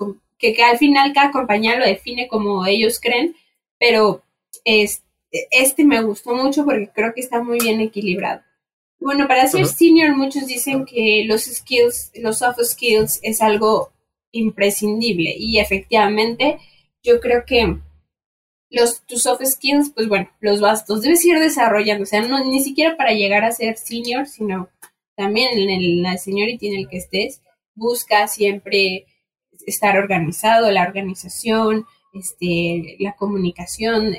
que, 0.51 0.63
al 0.63 0.77
final 0.77 1.13
cada 1.13 1.31
compañía 1.31 1.77
lo 1.77 1.85
define 1.85 2.27
como 2.27 2.65
ellos 2.65 2.99
creen, 2.99 3.35
pero 3.79 4.23
este 4.63 5.83
me 5.83 6.01
gustó 6.01 6.35
mucho 6.35 6.65
porque 6.65 6.89
creo 6.93 7.13
que 7.13 7.21
está 7.21 7.41
muy 7.41 7.59
bien 7.59 7.79
equilibrado. 7.81 8.41
Bueno, 8.99 9.27
para 9.27 9.47
ser 9.47 9.65
senior 9.67 10.15
muchos 10.15 10.47
dicen 10.47 10.85
que 10.85 11.25
los 11.25 11.43
skills, 11.43 12.11
los 12.15 12.37
soft 12.39 12.59
skills 12.63 13.19
es 13.21 13.41
algo 13.41 13.91
imprescindible 14.31 15.35
y 15.37 15.59
efectivamente 15.59 16.59
yo 17.03 17.19
creo 17.19 17.43
que 17.45 17.79
los, 18.69 19.05
tus 19.05 19.23
soft 19.23 19.43
skills, 19.45 19.91
pues 19.93 20.07
bueno, 20.07 20.29
los 20.39 20.61
vastos 20.61 21.01
debes 21.01 21.23
ir 21.25 21.39
desarrollando, 21.39 22.03
o 22.03 22.07
sea, 22.07 22.21
no, 22.21 22.43
ni 22.43 22.61
siquiera 22.61 22.97
para 22.97 23.11
llegar 23.11 23.43
a 23.43 23.51
ser 23.51 23.77
senior, 23.77 24.25
sino 24.25 24.69
también 25.15 25.59
en 25.59 25.69
el, 25.69 26.01
la 26.01 26.17
seniority 26.17 26.67
en 26.67 26.79
el 26.79 26.89
que 26.89 26.97
estés, 26.97 27.41
busca 27.75 28.27
siempre 28.27 29.05
estar 29.65 29.97
organizado, 29.97 30.71
la 30.71 30.83
organización, 30.83 31.85
este, 32.13 32.97
la 32.99 33.15
comunicación, 33.15 34.15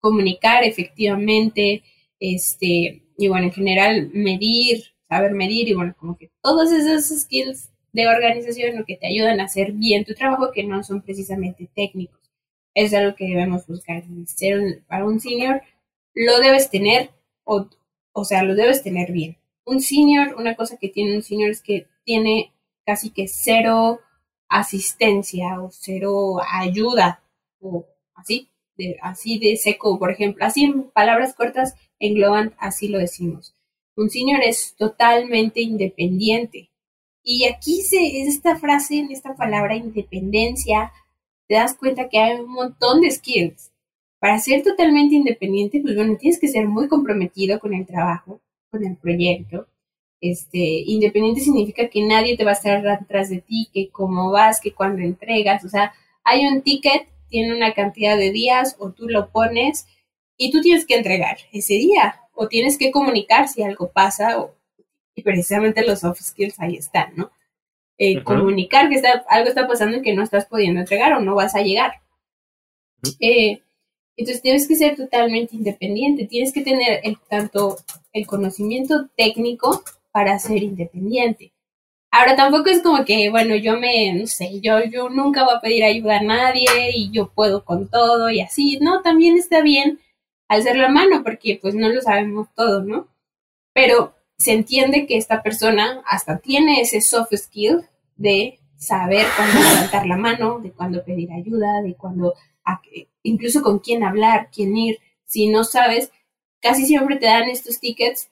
comunicar 0.00 0.64
efectivamente, 0.64 1.82
este, 2.20 3.04
y 3.18 3.28
bueno, 3.28 3.46
en 3.46 3.52
general 3.52 4.10
medir, 4.12 4.84
saber 5.08 5.32
medir, 5.32 5.68
y 5.68 5.74
bueno, 5.74 5.94
como 5.98 6.16
que 6.16 6.30
todos 6.42 6.72
esos 6.72 7.20
skills 7.22 7.70
de 7.92 8.08
organización 8.08 8.76
lo 8.76 8.84
que 8.84 8.96
te 8.96 9.06
ayudan 9.06 9.40
a 9.40 9.44
hacer 9.44 9.72
bien 9.72 10.04
tu 10.04 10.14
trabajo, 10.14 10.50
que 10.52 10.64
no 10.64 10.82
son 10.82 11.02
precisamente 11.02 11.68
técnicos. 11.74 12.20
Es 12.74 12.94
algo 12.94 13.14
que 13.16 13.26
debemos 13.26 13.66
buscar. 13.66 14.02
Ser 14.26 14.82
para 14.88 15.04
un 15.04 15.20
senior, 15.20 15.60
lo 16.14 16.40
debes 16.40 16.70
tener, 16.70 17.10
o, 17.44 17.68
o 18.12 18.24
sea, 18.24 18.42
lo 18.44 18.54
debes 18.54 18.82
tener 18.82 19.12
bien 19.12 19.36
un 19.64 19.80
senior, 19.80 20.34
una 20.36 20.56
cosa 20.56 20.76
que 20.76 20.88
tiene 20.88 21.16
un 21.16 21.22
senior 21.22 21.50
es 21.50 21.62
que 21.62 21.86
tiene 22.04 22.52
casi 22.84 23.10
que 23.10 23.28
cero 23.28 24.00
asistencia 24.52 25.60
o 25.60 25.70
cero 25.70 26.36
ayuda 26.52 27.22
o 27.60 27.86
así, 28.14 28.48
de, 28.76 28.96
así 29.02 29.38
de 29.38 29.56
seco, 29.56 29.98
por 29.98 30.10
ejemplo, 30.10 30.44
así 30.44 30.64
en 30.64 30.84
palabras 30.90 31.34
cortas 31.34 31.74
engloban, 31.98 32.54
así 32.58 32.88
lo 32.88 32.98
decimos. 32.98 33.54
Un 33.96 34.10
senior 34.10 34.40
es 34.42 34.74
totalmente 34.76 35.60
independiente. 35.60 36.70
Y 37.22 37.44
aquí 37.44 37.82
se, 37.82 38.22
esta 38.22 38.56
frase, 38.58 38.98
en 38.98 39.10
esta 39.10 39.34
palabra 39.36 39.76
independencia, 39.76 40.92
te 41.46 41.54
das 41.54 41.74
cuenta 41.76 42.08
que 42.08 42.18
hay 42.18 42.40
un 42.40 42.50
montón 42.50 43.00
de 43.00 43.10
skills. 43.10 43.70
Para 44.18 44.38
ser 44.38 44.62
totalmente 44.62 45.14
independiente, 45.14 45.80
pues 45.80 45.94
bueno, 45.94 46.16
tienes 46.16 46.38
que 46.38 46.48
ser 46.48 46.68
muy 46.68 46.88
comprometido 46.88 47.58
con 47.58 47.74
el 47.74 47.86
trabajo, 47.86 48.40
con 48.70 48.84
el 48.84 48.96
proyecto. 48.96 49.66
Este, 50.22 50.84
independiente 50.86 51.40
significa 51.40 51.88
que 51.88 52.00
nadie 52.00 52.36
te 52.36 52.44
va 52.44 52.50
a 52.50 52.54
estar 52.54 52.86
atrás 52.86 53.28
de 53.28 53.40
ti, 53.40 53.68
que 53.74 53.90
cómo 53.90 54.30
vas, 54.30 54.60
que 54.60 54.72
cuando 54.72 55.02
entregas, 55.02 55.64
o 55.64 55.68
sea, 55.68 55.92
hay 56.22 56.46
un 56.46 56.62
ticket, 56.62 57.08
tiene 57.28 57.52
una 57.56 57.74
cantidad 57.74 58.16
de 58.16 58.30
días 58.30 58.76
o 58.78 58.92
tú 58.92 59.08
lo 59.08 59.30
pones 59.30 59.88
y 60.36 60.52
tú 60.52 60.60
tienes 60.60 60.86
que 60.86 60.94
entregar 60.94 61.38
ese 61.52 61.74
día 61.74 62.20
o 62.34 62.46
tienes 62.46 62.78
que 62.78 62.92
comunicar 62.92 63.48
si 63.48 63.64
algo 63.64 63.90
pasa 63.90 64.38
o, 64.38 64.54
y 65.16 65.22
precisamente 65.22 65.84
los 65.84 65.98
soft 65.98 66.20
skills 66.20 66.60
ahí 66.60 66.76
están, 66.76 67.14
¿no? 67.16 67.32
Eh, 67.98 68.22
comunicar 68.22 68.88
que 68.88 68.94
está, 68.94 69.24
algo 69.28 69.48
está 69.48 69.66
pasando 69.66 69.96
y 69.96 70.02
que 70.02 70.14
no 70.14 70.22
estás 70.22 70.46
pudiendo 70.46 70.80
entregar 70.80 71.14
o 71.14 71.20
no 71.20 71.34
vas 71.34 71.56
a 71.56 71.62
llegar. 71.62 71.94
eh, 73.18 73.60
entonces 74.16 74.42
tienes 74.42 74.68
que 74.68 74.76
ser 74.76 74.94
totalmente 74.94 75.56
independiente, 75.56 76.26
tienes 76.26 76.52
que 76.52 76.62
tener 76.62 77.00
el, 77.02 77.18
tanto 77.28 77.78
el 78.12 78.24
conocimiento 78.26 79.08
técnico 79.16 79.82
para 80.12 80.38
ser 80.38 80.62
independiente. 80.62 81.52
Ahora 82.10 82.36
tampoco 82.36 82.68
es 82.68 82.82
como 82.82 83.04
que, 83.04 83.30
bueno, 83.30 83.56
yo 83.56 83.78
me, 83.78 84.12
no 84.14 84.26
sé, 84.26 84.60
yo, 84.60 84.84
yo 84.84 85.08
nunca 85.08 85.44
voy 85.44 85.54
a 85.56 85.60
pedir 85.60 85.82
ayuda 85.84 86.18
a 86.18 86.22
nadie 86.22 86.90
y 86.94 87.10
yo 87.10 87.30
puedo 87.30 87.64
con 87.64 87.88
todo 87.88 88.30
y 88.30 88.42
así, 88.42 88.78
no, 88.80 89.00
también 89.02 89.36
está 89.38 89.62
bien 89.62 89.98
hacer 90.48 90.76
la 90.76 90.88
mano 90.88 91.22
porque 91.24 91.58
pues 91.60 91.74
no 91.74 91.88
lo 91.88 92.02
sabemos 92.02 92.48
todo, 92.54 92.82
¿no? 92.82 93.08
Pero 93.72 94.14
se 94.36 94.52
entiende 94.52 95.06
que 95.06 95.16
esta 95.16 95.42
persona 95.42 96.02
hasta 96.06 96.38
tiene 96.38 96.82
ese 96.82 97.00
soft 97.00 97.34
skill 97.34 97.86
de 98.16 98.58
saber 98.76 99.24
cuándo 99.36 99.58
levantar 99.60 100.06
la 100.06 100.16
mano, 100.16 100.58
de 100.58 100.72
cuándo 100.72 101.02
pedir 101.04 101.32
ayuda, 101.32 101.80
de 101.82 101.94
cuándo 101.94 102.34
incluso 103.22 103.62
con 103.62 103.78
quién 103.78 104.02
hablar, 104.02 104.48
quién 104.52 104.76
ir. 104.76 104.98
Si 105.24 105.48
no 105.48 105.64
sabes, 105.64 106.10
casi 106.60 106.86
siempre 106.86 107.16
te 107.16 107.26
dan 107.26 107.48
estos 107.48 107.80
tickets 107.80 108.28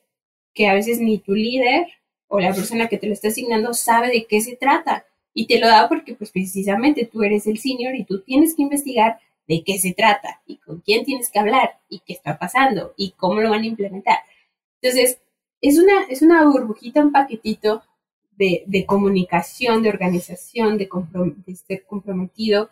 que 0.55 0.69
a 0.69 0.75
veces 0.75 1.01
ni 1.01 1.19
tu 1.19 1.35
líder 1.35 1.87
o 2.29 2.41
la 2.41 2.55
persona 2.55 2.89
que 2.89 2.99
te 2.99 3.07
lo 3.07 3.13
está 3.13 3.29
asignando 3.29 3.75
sabe 3.75 4.09
de 4.09 4.27
qué 4.27 4.41
se 4.41 4.57
trata. 4.57 5.05
Y 5.33 5.47
te 5.47 5.59
lo 5.59 5.69
da 5.69 5.89
porque 5.89 6.15
pues 6.15 6.31
precisamente 6.31 7.05
tú 7.07 7.23
eres 7.23 7.47
el 7.47 7.59
senior 7.59 7.95
y 7.95 8.05
tú 8.05 8.21
tienes 8.23 8.55
que 8.55 8.63
investigar 8.63 9.19
de 9.47 9.63
qué 9.65 9.79
se 9.79 9.93
trata 9.95 10.41
y 10.47 10.57
con 10.59 10.81
quién 10.81 11.05
tienes 11.05 11.31
que 11.31 11.39
hablar 11.39 11.79
y 11.89 12.01
qué 12.01 12.13
está 12.13 12.39
pasando 12.39 12.95
y 12.97 13.13
cómo 13.13 13.41
lo 13.41 13.51
van 13.51 13.63
a 13.63 13.67
implementar. 13.67 14.19
Entonces, 14.81 15.21
es 15.61 15.79
una, 15.79 16.05
es 16.09 16.23
una 16.23 16.45
burbujita, 16.45 17.01
un 17.01 17.13
paquetito 17.13 17.83
de, 18.37 18.65
de 18.67 18.87
comunicación, 18.87 19.83
de 19.83 19.91
organización, 19.91 20.79
de, 20.79 20.89
de 21.47 21.57
ser 21.57 21.85
comprometido 21.85 22.71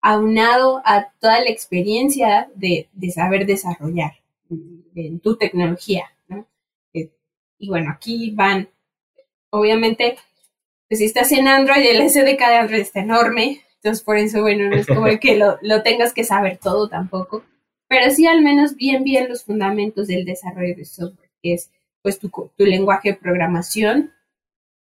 aunado 0.00 0.80
a 0.84 1.10
toda 1.20 1.40
la 1.40 1.50
experiencia 1.50 2.48
de, 2.54 2.88
saber 3.12 3.46
desarrollar 3.46 4.12
en 4.94 5.20
tu 5.20 5.36
tecnología. 5.36 6.04
Y 7.58 7.68
bueno, 7.68 7.90
aquí 7.90 8.30
van, 8.30 8.68
obviamente, 9.50 10.16
pues 10.88 11.00
si 11.00 11.06
estás 11.06 11.32
en 11.32 11.48
Android, 11.48 11.84
el 11.84 12.08
SDK 12.08 12.38
de 12.38 12.56
Android 12.56 12.80
está 12.80 13.00
enorme, 13.00 13.62
Entonces, 13.76 14.02
por 14.04 14.16
eso, 14.16 14.42
bueno, 14.42 14.68
no 14.68 14.76
es 14.76 14.86
como 14.86 15.06
que 15.20 15.36
lo, 15.36 15.58
lo 15.62 15.82
tengas 15.82 16.12
que 16.12 16.24
saber 16.24 16.58
todo 16.58 16.88
tampoco, 16.88 17.44
pero 17.88 18.10
sí 18.10 18.26
al 18.26 18.42
menos 18.42 18.76
bien, 18.76 19.02
bien 19.04 19.28
los 19.28 19.44
fundamentos 19.44 20.06
del 20.08 20.24
desarrollo 20.24 20.76
de 20.76 20.84
software, 20.84 21.30
que 21.42 21.54
es 21.54 21.70
pues 22.02 22.18
tu, 22.18 22.28
tu 22.28 22.64
lenguaje 22.64 23.10
de 23.10 23.16
programación, 23.16 24.12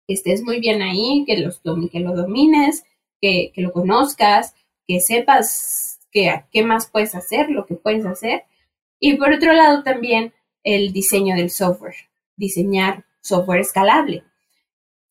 que 0.08 0.14
estés 0.16 0.44
muy 0.44 0.60
bien 0.60 0.82
ahí, 0.82 1.24
que, 1.26 1.38
los, 1.38 1.62
que 1.92 2.00
lo 2.00 2.16
domines, 2.16 2.84
que, 3.22 3.52
que 3.54 3.62
lo 3.62 3.72
conozcas, 3.72 4.56
que 4.88 5.00
sepas 5.00 6.00
que, 6.12 6.44
qué 6.52 6.64
más 6.64 6.90
puedes 6.90 7.16
hacer, 7.16 7.50
lo 7.50 7.66
que 7.66 7.76
puedes 7.76 8.06
hacer. 8.06 8.44
Y 9.00 9.18
por 9.18 9.32
otro 9.32 9.54
lado 9.54 9.84
también 9.84 10.34
el 10.64 10.92
diseño 10.92 11.36
del 11.36 11.52
software, 11.52 12.09
diseñar 12.40 13.06
software 13.22 13.62
escalable, 13.62 14.24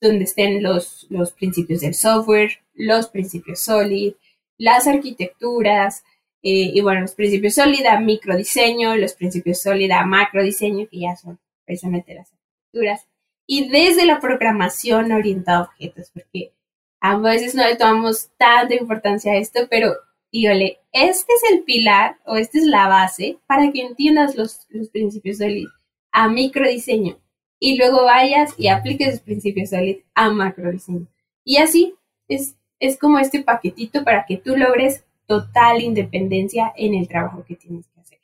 donde 0.01 0.25
estén 0.25 0.63
los, 0.63 1.07
los 1.11 1.33
principios 1.33 1.81
del 1.83 1.95
software, 1.95 2.51
los 2.75 3.09
principios 3.09 3.61
SOLID, 3.61 4.15
las 4.57 4.87
arquitecturas, 4.87 6.03
eh, 6.43 6.71
y 6.75 6.81
bueno, 6.81 7.03
los 7.03 7.15
principios 7.15 7.55
SOLID 7.55 7.87
a 7.87 8.01
microdiseño, 8.01 8.97
los 8.97 9.15
principios 9.15 9.61
SOLID 9.63 9.91
a 9.91 10.05
macrodiseño, 10.05 10.89
que 10.89 11.01
ya 11.01 11.17
son 11.17 11.39
precisamente 11.65 12.15
las 12.15 12.33
arquitecturas, 12.33 13.07
y 13.47 13.69
desde 13.69 14.07
la 14.07 14.21
programación 14.21 15.13
orientada 15.13 15.59
a 15.59 15.63
objetos, 15.63 16.11
porque 16.13 16.53
a 17.01 17.17
veces 17.19 17.55
no 17.55 17.65
le 17.67 17.77
tomamos 17.77 18.31
tanta 18.37 18.75
importancia 18.75 19.33
a 19.33 19.37
esto, 19.37 19.61
pero 19.71 19.95
dígale, 20.33 20.79
este 20.93 21.33
es 21.33 21.53
el 21.53 21.63
pilar 21.63 22.19
o 22.25 22.37
esta 22.37 22.59
es 22.59 22.65
la 22.65 22.89
base 22.89 23.39
para 23.47 23.71
que 23.73 23.83
entiendas 23.83 24.37
los, 24.37 24.67
los 24.71 24.89
principios 24.89 25.39
SOLID 25.39 25.69
a 26.13 26.29
microdiseño 26.29 27.19
y 27.61 27.77
luego 27.77 28.05
vayas 28.05 28.55
y 28.57 28.69
apliques 28.69 29.09
los 29.09 29.21
principios 29.21 29.71
SOLID 29.71 29.99
a 30.15 30.31
macrodiseño. 30.31 31.07
Y 31.45 31.57
así 31.57 31.95
es, 32.29 32.57
es 32.79 32.99
como 32.99 33.19
este 33.19 33.43
paquetito 33.43 34.05
para 34.05 34.25
que 34.27 34.37
tú 34.37 34.57
logres 34.57 35.05
total 35.27 35.83
independencia 35.83 36.73
en 36.77 36.95
el 36.95 37.09
trabajo 37.09 37.45
que 37.47 37.57
tienes 37.57 37.87
que 37.89 38.01
hacer. 38.01 38.19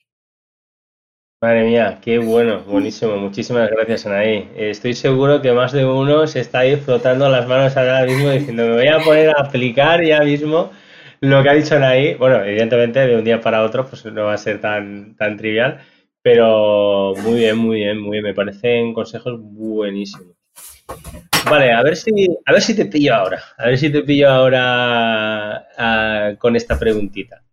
Madre 1.40 1.64
mía, 1.64 1.98
qué 2.02 2.18
bueno, 2.18 2.62
buenísimo. 2.62 3.16
Muchísimas 3.16 3.70
gracias, 3.70 4.06
Anaí. 4.06 4.50
Estoy 4.56 4.94
seguro 4.94 5.42
que 5.42 5.52
más 5.52 5.72
de 5.72 5.84
uno 5.84 6.26
se 6.26 6.40
está 6.40 6.60
ahí 6.60 6.76
frotando 6.76 7.28
las 7.28 7.46
manos 7.46 7.76
ahora 7.76 8.04
mismo 8.06 8.30
diciendo, 8.30 8.64
me 8.64 8.74
voy 8.74 8.88
a 8.88 9.00
poner 9.00 9.28
a 9.30 9.42
aplicar 9.42 10.02
ya 10.02 10.20
mismo 10.20 10.70
lo 11.20 11.42
que 11.42 11.50
ha 11.50 11.54
dicho 11.54 11.76
Anaí. 11.76 12.14
Bueno, 12.14 12.42
evidentemente 12.42 13.06
de 13.06 13.16
un 13.16 13.24
día 13.24 13.40
para 13.40 13.62
otro 13.62 13.86
pues 13.86 14.04
no 14.06 14.24
va 14.24 14.34
a 14.34 14.38
ser 14.38 14.60
tan, 14.60 15.16
tan 15.16 15.36
trivial, 15.36 15.80
pero 16.24 17.12
muy 17.22 17.40
bien, 17.40 17.58
muy 17.58 17.76
bien, 17.76 18.00
muy 18.00 18.12
bien. 18.12 18.24
Me 18.24 18.32
parecen 18.32 18.94
consejos 18.94 19.38
buenísimos. 19.42 20.34
Vale, 21.50 21.70
a 21.70 21.82
ver 21.82 21.96
si, 21.96 22.10
a 22.46 22.52
ver 22.52 22.62
si 22.62 22.74
te 22.74 22.86
pillo 22.86 23.14
ahora. 23.14 23.42
A 23.58 23.66
ver 23.66 23.76
si 23.76 23.92
te 23.92 24.02
pillo 24.02 24.30
ahora 24.30 25.68
ah, 25.76 26.30
con 26.38 26.56
esta 26.56 26.78
preguntita. 26.78 27.44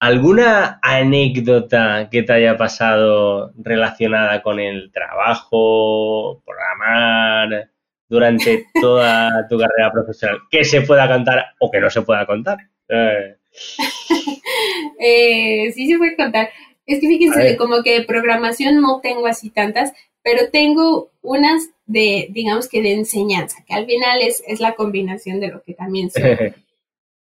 ¿Alguna 0.00 0.80
anécdota 0.80 2.08
que 2.10 2.22
te 2.22 2.32
haya 2.32 2.56
pasado 2.56 3.52
relacionada 3.58 4.40
con 4.40 4.58
el 4.58 4.90
trabajo, 4.90 6.42
programar, 6.46 7.68
durante 8.08 8.68
toda 8.80 9.46
tu 9.48 9.58
carrera 9.58 9.92
profesional, 9.92 10.38
que 10.50 10.64
se 10.64 10.80
pueda 10.80 11.06
contar 11.08 11.44
o 11.60 11.70
que 11.70 11.78
no 11.78 11.90
se 11.90 12.00
pueda 12.00 12.24
contar? 12.24 12.56
Eh. 12.88 13.36
eh 14.98 15.72
sí 15.74 15.86
se 15.86 15.98
puede 15.98 16.16
contar. 16.16 16.48
Es 16.86 17.00
que 17.00 17.06
fíjense, 17.06 17.56
como 17.56 17.82
que 17.82 18.00
de 18.00 18.04
programación 18.04 18.80
no 18.80 19.00
tengo 19.00 19.26
así 19.26 19.50
tantas, 19.50 19.92
pero 20.22 20.50
tengo 20.50 21.10
unas 21.22 21.70
de, 21.86 22.28
digamos 22.30 22.68
que 22.68 22.82
de 22.82 22.92
enseñanza, 22.92 23.64
que 23.66 23.74
al 23.74 23.86
final 23.86 24.20
es, 24.22 24.42
es 24.46 24.60
la 24.60 24.74
combinación 24.74 25.40
de 25.40 25.48
lo 25.48 25.62
que 25.62 25.74
también 25.74 26.10
soy. 26.10 26.54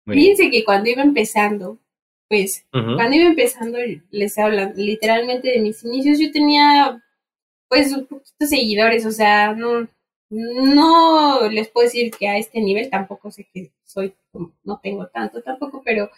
Fíjense 0.07 0.51
que 0.51 0.65
cuando 0.65 0.89
iba 0.89 1.03
empezando, 1.03 1.79
pues, 2.29 2.65
cuando 2.71 3.17
iba 3.17 3.27
empezando, 3.27 3.79
les 4.11 4.39
hablan 4.39 4.73
literalmente 4.77 5.49
de 5.49 5.61
mis 5.61 5.83
inicios, 5.85 6.19
yo 6.19 6.31
tenía, 6.31 7.03
pues, 7.69 7.93
un 7.93 8.07
poquito 8.07 8.47
seguidores, 8.47 9.05
o 9.05 9.11
sea, 9.11 9.53
no, 9.55 9.89
no 10.31 11.49
les 11.49 11.69
puedo 11.69 11.87
decir 11.87 12.13
que 12.13 12.29
a 12.29 12.39
este 12.39 12.61
nivel 12.61 12.89
tampoco 12.89 13.31
sé 13.31 13.49
que 13.53 13.73
soy, 13.85 14.15
no 14.65 14.79
tengo 14.81 15.09
tanto 15.09 15.43
tampoco, 15.43 15.83
pero 15.85 16.09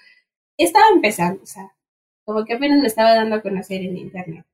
estaba 0.58 0.86
empezando, 0.94 1.42
o 1.42 1.46
sea, 1.46 1.72
como 2.28 2.44
que 2.44 2.52
apenas 2.52 2.82
me 2.82 2.88
estaba 2.88 3.14
dando 3.14 3.36
a 3.36 3.40
conocer 3.40 3.80
en 3.80 3.96
internet. 3.96 4.44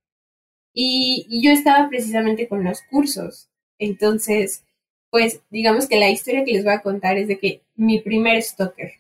Y, 0.73 1.27
yo 1.43 1.51
estaba 1.51 1.89
precisamente 1.89 2.47
con 2.49 2.63
los 2.63 2.83
cursos. 2.83 3.49
Entonces, 3.81 4.65
pues 5.11 5.43
digamos 5.51 5.89
que 5.89 5.99
la 5.99 6.09
historia 6.09 6.45
que 6.45 6.53
les 6.53 6.65
voy 6.65 6.75
a 6.75 6.83
contar 6.83 7.19
es 7.19 7.27
de 7.27 7.37
que 7.37 7.63
mi 7.75 8.01
primer 8.01 8.41
stalker, 8.41 8.93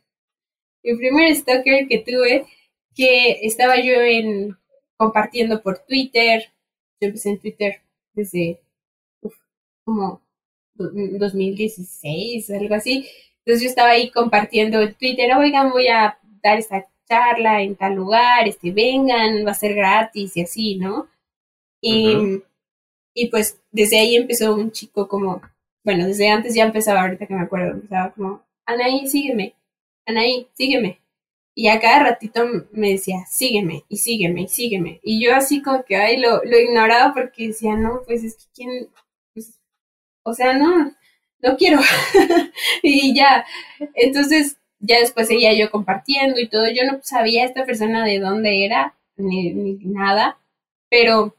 mi 0.82 0.96
primer 0.96 1.36
stalker 1.36 1.86
que 1.88 1.98
tuve, 2.00 2.46
que 2.96 3.46
estaba 3.46 3.76
yo 3.80 3.94
en 3.94 4.56
compartiendo 4.96 5.62
por 5.62 5.78
Twitter, 5.86 6.42
yo 7.00 7.08
empecé 7.08 7.30
en 7.30 7.38
Twitter 7.38 7.80
desde 8.14 8.60
como 9.84 10.20
2016, 10.74 12.50
algo 12.50 12.74
así. 12.74 13.08
Entonces 13.38 13.62
yo 13.62 13.68
estaba 13.68 13.90
ahí 13.90 14.10
compartiendo 14.10 14.80
en 14.82 14.94
Twitter, 14.94 15.32
oigan, 15.36 15.70
voy 15.70 15.86
a 15.86 16.18
dar 16.42 16.58
esta 16.58 16.88
charla 17.08 17.62
en 17.62 17.76
tal 17.76 17.94
lugar, 17.94 18.48
este, 18.48 18.72
vengan, 18.72 19.46
va 19.46 19.52
a 19.52 19.54
ser 19.54 19.74
gratis 19.74 20.36
y 20.36 20.42
así, 20.42 20.76
¿no? 20.76 21.08
Y, 21.80 22.42
y 23.14 23.28
pues 23.28 23.60
desde 23.70 23.98
ahí 23.98 24.16
empezó 24.16 24.54
un 24.54 24.72
chico 24.72 25.06
como, 25.06 25.42
bueno, 25.84 26.06
desde 26.06 26.28
antes 26.28 26.54
ya 26.54 26.64
empezaba, 26.64 27.02
ahorita 27.02 27.26
que 27.26 27.34
me 27.34 27.42
acuerdo, 27.42 27.72
empezaba 27.72 28.12
como, 28.12 28.42
Anaí, 28.66 29.06
sígueme, 29.06 29.54
Anaí, 30.06 30.48
sígueme. 30.54 31.00
Y 31.56 31.68
a 31.68 31.80
cada 31.80 32.00
ratito 32.04 32.44
me 32.72 32.90
decía, 32.92 33.24
sígueme, 33.28 33.84
y 33.88 33.98
sígueme, 33.98 34.42
y 34.42 34.48
sígueme. 34.48 35.00
Y 35.04 35.24
yo 35.24 35.36
así 35.36 35.62
como 35.62 35.84
que, 35.84 35.96
ay, 35.96 36.16
lo, 36.18 36.42
lo 36.44 36.58
ignoraba 36.58 37.14
porque 37.14 37.48
decía, 37.48 37.76
no, 37.76 38.02
pues 38.06 38.24
es 38.24 38.36
que 38.36 38.44
quién, 38.54 38.88
pues, 39.34 39.60
o 40.24 40.34
sea, 40.34 40.54
no, 40.54 40.92
no 41.40 41.56
quiero. 41.56 41.80
y 42.82 43.14
ya, 43.14 43.46
entonces 43.94 44.56
ya 44.86 45.00
después 45.00 45.28
seguía 45.28 45.52
yo 45.54 45.70
compartiendo 45.70 46.38
y 46.40 46.48
todo. 46.48 46.66
Yo 46.68 46.84
no 46.84 47.00
sabía 47.02 47.44
esta 47.44 47.64
persona 47.64 48.04
de 48.04 48.20
dónde 48.20 48.64
era, 48.64 48.96
ni, 49.16 49.52
ni 49.52 49.76
nada, 49.84 50.38
pero 50.88 51.34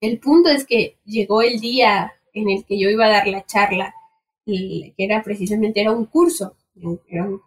el 0.00 0.18
punto 0.18 0.50
es 0.50 0.66
que 0.66 0.98
llegó 1.04 1.42
el 1.42 1.60
día 1.60 2.12
en 2.32 2.50
el 2.50 2.64
que 2.64 2.78
yo 2.78 2.88
iba 2.88 3.06
a 3.06 3.10
dar 3.10 3.26
la 3.26 3.44
charla, 3.44 3.94
que 4.44 4.94
era 4.96 5.22
precisamente 5.22 5.80
era 5.80 5.92
un 5.92 6.06
curso, 6.06 6.56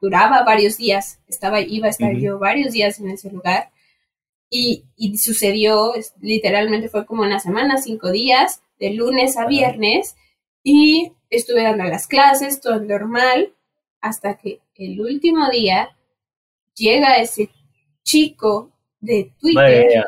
duraba 0.02 0.44
varios 0.44 0.78
días, 0.78 1.20
estaba, 1.28 1.60
iba 1.62 1.88
a 1.88 1.90
estar 1.90 2.16
yo 2.16 2.40
varios 2.40 2.74
días 2.74 3.00
en 3.00 3.10
ese 3.10 3.32
lugar. 3.32 3.72
Y, 4.50 4.86
y, 4.96 5.18
sucedió, 5.18 5.94
literalmente 6.22 6.88
fue 6.88 7.06
como 7.06 7.24
una 7.24 7.40
semana, 7.40 7.78
cinco 7.78 8.12
días, 8.12 8.62
de 8.80 8.92
lunes 8.92 9.38
a 9.38 9.48
viernes, 9.48 10.16
y 10.64 11.12
estuve 11.30 11.64
dando 11.64 11.84
las 11.86 12.08
clases, 12.08 12.62
todo 12.62 12.80
normal, 12.80 13.54
hasta 14.06 14.38
que 14.38 14.60
el 14.76 15.02
último 15.02 15.50
día 15.50 15.96
llega 16.76 17.18
ese 17.18 17.50
chico 18.04 18.72
de 19.00 19.32
Twitter 19.40 20.06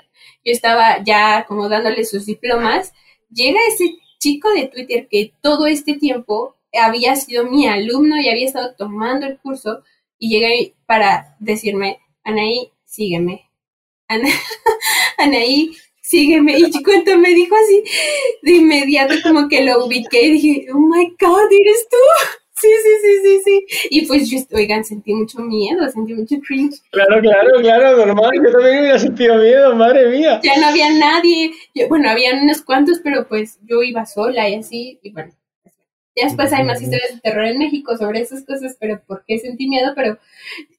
yo 0.48 0.54
estaba 0.54 1.04
ya 1.04 1.46
como 1.46 1.68
dándole 1.68 2.06
sus 2.06 2.26
diplomas, 2.26 2.94
llega 3.30 3.60
ese 3.68 3.98
chico 4.18 4.50
de 4.52 4.68
Twitter 4.68 5.08
que 5.10 5.34
todo 5.42 5.68
este 5.68 5.96
tiempo 5.96 6.56
había 6.74 7.18
sido 7.18 7.44
mi 7.46 7.68
alumno 7.68 8.18
y 8.18 8.30
había 8.30 8.48
estado 8.48 8.74
tomando 8.76 9.26
el 9.26 9.38
curso 9.40 9.84
y 10.18 10.30
llega 10.30 10.48
para 10.86 11.36
decirme, 11.40 12.00
Anaí, 12.24 12.72
sígueme. 12.86 13.50
Anaí, 15.18 15.76
sígueme. 16.02 16.58
Y 16.58 16.82
cuento 16.82 17.18
me 17.18 17.34
dijo 17.34 17.54
así, 17.56 17.84
de 18.42 18.52
inmediato 18.54 19.16
como 19.24 19.50
que 19.50 19.66
lo 19.66 19.86
ubiqué 19.86 20.28
y 20.28 20.32
dije, 20.32 20.68
oh 20.74 20.80
my 20.80 21.14
God, 21.20 21.52
¿eres 21.52 21.88
tú? 21.90 22.38
Sí, 22.60 22.68
sí, 22.84 22.90
sí, 23.02 23.20
sí, 23.24 23.42
sí. 23.46 23.88
Y 23.92 24.08
pues 24.08 24.30
yo, 24.30 24.40
oigan, 24.54 24.84
sentí 24.84 25.14
mucho 25.14 25.40
miedo, 25.40 25.88
sentí 25.90 26.14
mucho 26.16 26.36
cringe. 26.46 26.82
Claro, 26.92 27.22
claro, 27.22 27.50
claro, 27.62 28.06
normal. 28.06 28.32
Yo 28.44 28.52
también 28.52 28.80
hubiera 28.80 29.00
sentido 29.00 29.38
miedo, 29.38 29.76
madre 29.76 30.10
mía. 30.10 30.42
Ya 30.44 30.60
no 30.60 30.68
había 30.68 30.90
nadie. 30.90 31.52
bueno, 31.88 32.10
habían 32.10 32.42
unos 32.42 32.64
cuantos, 32.64 33.00
pero 33.04 33.28
pues 33.28 33.60
yo 33.64 33.84
iba 33.84 34.06
sola 34.08 34.50
y 34.50 34.56
así. 34.56 35.00
Y 35.04 35.12
bueno, 35.12 35.32
ya 36.16 36.26
después 36.26 36.52
hay 36.52 36.64
más 36.64 36.82
historias 36.82 37.14
de 37.14 37.22
terror 37.22 37.46
en 37.46 37.60
México 37.60 37.96
sobre 37.96 38.22
esas 38.22 38.44
cosas, 38.44 38.76
pero 38.80 39.04
¿por 39.06 39.24
qué 39.28 39.38
sentí 39.38 39.68
miedo? 39.68 39.94
Pero 39.96 40.18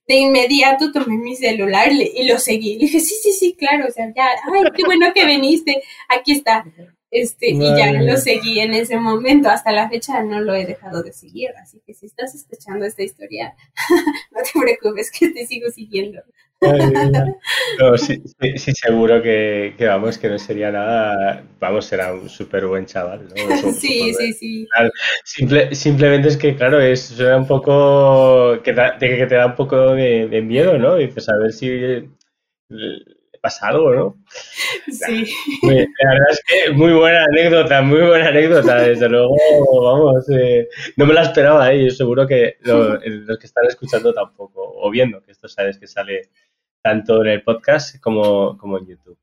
de 0.09 0.17
inmediato 0.17 0.91
tomé 0.91 1.17
mi 1.17 1.37
celular 1.37 1.93
y 1.93 2.27
lo 2.27 2.39
seguí. 2.39 2.75
Le 2.75 2.87
dije, 2.87 2.99
sí, 2.99 3.15
sí, 3.23 3.33
sí, 3.33 3.55
claro, 3.55 3.87
o 3.87 3.93
sea, 3.93 4.13
ya, 4.17 4.27
ay, 4.53 4.63
qué 4.75 4.83
bueno 4.85 5.13
que 5.15 5.25
viniste, 5.27 5.81
aquí 6.09 6.33
está. 6.33 6.65
Este, 7.11 7.51
y 7.51 7.59
ya 7.59 7.93
lo 7.93 8.17
seguí 8.17 8.61
en 8.61 8.75
ese 8.75 8.99
momento. 8.99 9.49
Hasta 9.49 9.73
la 9.73 9.89
fecha 9.89 10.23
no 10.23 10.41
lo 10.41 10.55
he 10.55 10.67
dejado 10.67 11.03
de 11.03 11.13
seguir. 11.13 11.51
Así 11.63 11.81
que 11.87 11.95
si 11.95 12.07
estás 12.07 12.35
escuchando 12.35 12.85
esta 12.85 13.03
historia, 13.03 13.55
no 14.31 14.41
te 14.43 14.61
preocupes 14.61 15.11
que 15.11 15.31
te 15.31 15.47
sigo 15.47 15.71
siguiendo. 15.71 16.23
No, 16.61 17.97
sí, 17.97 18.21
sí, 18.57 18.73
seguro 18.75 19.23
que, 19.23 19.75
vamos, 19.79 20.19
que 20.19 20.29
no 20.29 20.39
sería 20.39 20.73
nada, 20.73 21.45
vamos, 21.61 21.87
será 21.87 22.13
un 22.13 22.29
súper 22.29 22.67
buen 22.67 22.85
chaval, 22.85 23.29
¿no? 23.29 23.35
sí, 23.73 24.13
sí, 24.15 24.33
sí. 24.33 24.69
simplemente 25.73 26.29
es 26.29 26.37
que, 26.37 26.57
claro, 26.57 26.81
es 26.81 27.01
suena 27.01 27.37
un 27.37 27.47
poco, 27.47 28.61
que, 28.63 28.75
que 28.75 29.27
te 29.27 29.35
da 29.37 29.47
un 29.47 29.55
poco 29.55 29.95
de, 29.95 30.43
miedo, 30.43 30.77
¿no? 30.79 30.97
Dices, 30.97 31.29
a 31.29 31.37
ver 31.39 31.53
si 31.53 31.69
pasa 33.39 33.69
algo, 33.69 33.95
¿no? 33.95 34.17
Sí. 34.91 35.27
la 35.63 36.11
verdad 36.11 36.29
es 36.31 36.43
que 36.47 36.73
muy 36.73 36.93
buena 36.93 37.25
anécdota, 37.25 37.83
muy 37.83 38.01
buena 38.01 38.29
anécdota, 38.29 38.83
desde 38.83 39.09
luego, 39.09 39.37
vamos, 39.83 40.29
eh, 40.31 40.69
no 40.97 41.07
me 41.07 41.15
la 41.15 41.23
esperaba, 41.23 41.73
¿eh? 41.73 41.85
yo 41.85 41.91
seguro 41.91 42.27
que 42.27 42.57
los 42.63 43.39
que 43.39 43.47
están 43.47 43.67
escuchando 43.67 44.13
tampoco, 44.13 44.63
o 44.63 44.91
viendo, 44.91 45.23
que 45.23 45.33
esto 45.33 45.49
sabes 45.49 45.79
que 45.79 45.87
sale 45.87 46.31
tanto 46.83 47.23
en 47.23 47.29
el 47.29 47.43
podcast 47.43 48.01
como, 48.01 48.57
como 48.57 48.79
en 48.79 48.87
YouTube. 48.87 49.19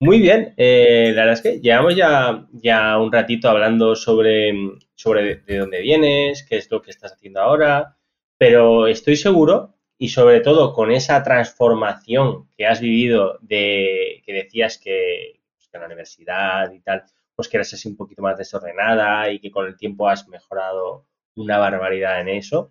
Muy 0.00 0.18
bien, 0.20 0.54
eh, 0.56 1.12
la 1.14 1.26
verdad 1.26 1.34
es 1.34 1.42
que 1.42 1.60
llevamos 1.60 1.94
ya, 1.94 2.46
ya 2.52 2.98
un 2.98 3.12
ratito 3.12 3.50
hablando 3.50 3.94
sobre, 3.94 4.52
sobre 4.94 5.36
de 5.36 5.58
dónde 5.58 5.80
vienes, 5.82 6.46
qué 6.48 6.56
es 6.56 6.70
lo 6.70 6.80
que 6.80 6.90
estás 6.90 7.12
haciendo 7.12 7.40
ahora, 7.40 7.96
pero 8.38 8.86
estoy 8.86 9.16
seguro 9.16 9.74
y 10.02 10.08
sobre 10.08 10.40
todo 10.40 10.72
con 10.72 10.90
esa 10.90 11.22
transformación 11.22 12.48
que 12.56 12.66
has 12.66 12.80
vivido 12.80 13.38
de 13.42 14.22
que 14.24 14.32
decías 14.32 14.78
que, 14.78 15.42
pues, 15.54 15.68
en 15.74 15.80
la 15.80 15.86
universidad 15.86 16.72
y 16.72 16.80
tal, 16.80 17.04
pues 17.36 17.48
que 17.48 17.58
eras 17.58 17.74
así 17.74 17.86
un 17.86 17.98
poquito 17.98 18.22
más 18.22 18.38
desordenada 18.38 19.30
y 19.30 19.38
que 19.40 19.50
con 19.50 19.66
el 19.66 19.76
tiempo 19.76 20.08
has 20.08 20.26
mejorado 20.26 21.04
una 21.34 21.58
barbaridad 21.58 22.18
en 22.22 22.30
eso, 22.30 22.70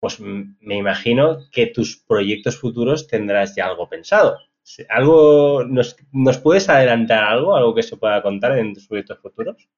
pues 0.00 0.18
me 0.18 0.76
imagino 0.76 1.40
que 1.52 1.66
tus 1.66 1.98
proyectos 1.98 2.58
futuros 2.58 3.06
tendrás 3.06 3.54
ya 3.54 3.66
algo 3.66 3.86
pensado. 3.90 4.38
¿Algo, 4.88 5.62
nos, 5.62 5.94
nos 6.10 6.38
puedes 6.38 6.70
adelantar 6.70 7.22
algo, 7.22 7.54
algo 7.54 7.74
que 7.74 7.82
se 7.82 7.98
pueda 7.98 8.22
contar 8.22 8.56
en 8.58 8.72
tus 8.72 8.88
proyectos 8.88 9.18
futuros? 9.18 9.68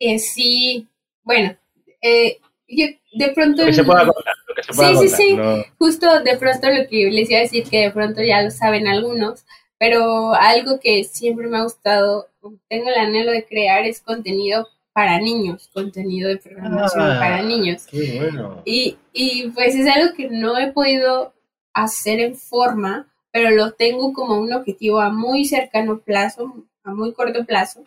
Eh, 0.00 0.18
sí, 0.18 0.88
bueno, 1.22 1.56
eh, 2.02 2.40
de 2.66 3.32
pronto... 3.32 3.64
que 3.64 3.72
se 3.72 3.84
pueda 3.84 4.04
contar, 4.04 4.34
sí, 4.72 4.96
sí, 5.00 5.08
sí, 5.08 5.38
justo 5.78 6.22
de 6.22 6.36
pronto 6.36 6.68
lo 6.70 6.88
que 6.88 7.10
les 7.10 7.30
iba 7.30 7.38
a 7.38 7.42
decir, 7.42 7.64
que 7.64 7.82
de 7.82 7.90
pronto 7.90 8.22
ya 8.22 8.42
lo 8.42 8.50
saben 8.50 8.88
algunos, 8.88 9.44
pero 9.78 10.34
algo 10.34 10.80
que 10.80 11.04
siempre 11.04 11.46
me 11.46 11.58
ha 11.58 11.64
gustado, 11.64 12.28
tengo 12.68 12.88
el 12.88 12.98
anhelo 12.98 13.32
de 13.32 13.44
crear, 13.44 13.84
es 13.84 14.00
contenido 14.00 14.66
para 14.92 15.18
niños, 15.20 15.68
contenido 15.74 16.30
de 16.30 16.38
programación 16.38 17.02
ah, 17.02 17.18
para 17.18 17.42
niños. 17.42 17.86
Qué 17.86 18.16
bueno. 18.18 18.62
Y, 18.64 18.96
y 19.12 19.50
pues 19.50 19.74
es 19.74 19.86
algo 19.86 20.14
que 20.14 20.30
no 20.30 20.56
he 20.56 20.72
podido 20.72 21.34
hacer 21.74 22.20
en 22.20 22.34
forma, 22.34 23.06
pero 23.30 23.50
lo 23.50 23.72
tengo 23.72 24.14
como 24.14 24.40
un 24.40 24.54
objetivo 24.54 25.00
a 25.00 25.10
muy 25.10 25.44
cercano 25.44 25.98
plazo, 25.98 26.64
a 26.82 26.94
muy 26.94 27.12
corto 27.12 27.44
plazo. 27.44 27.84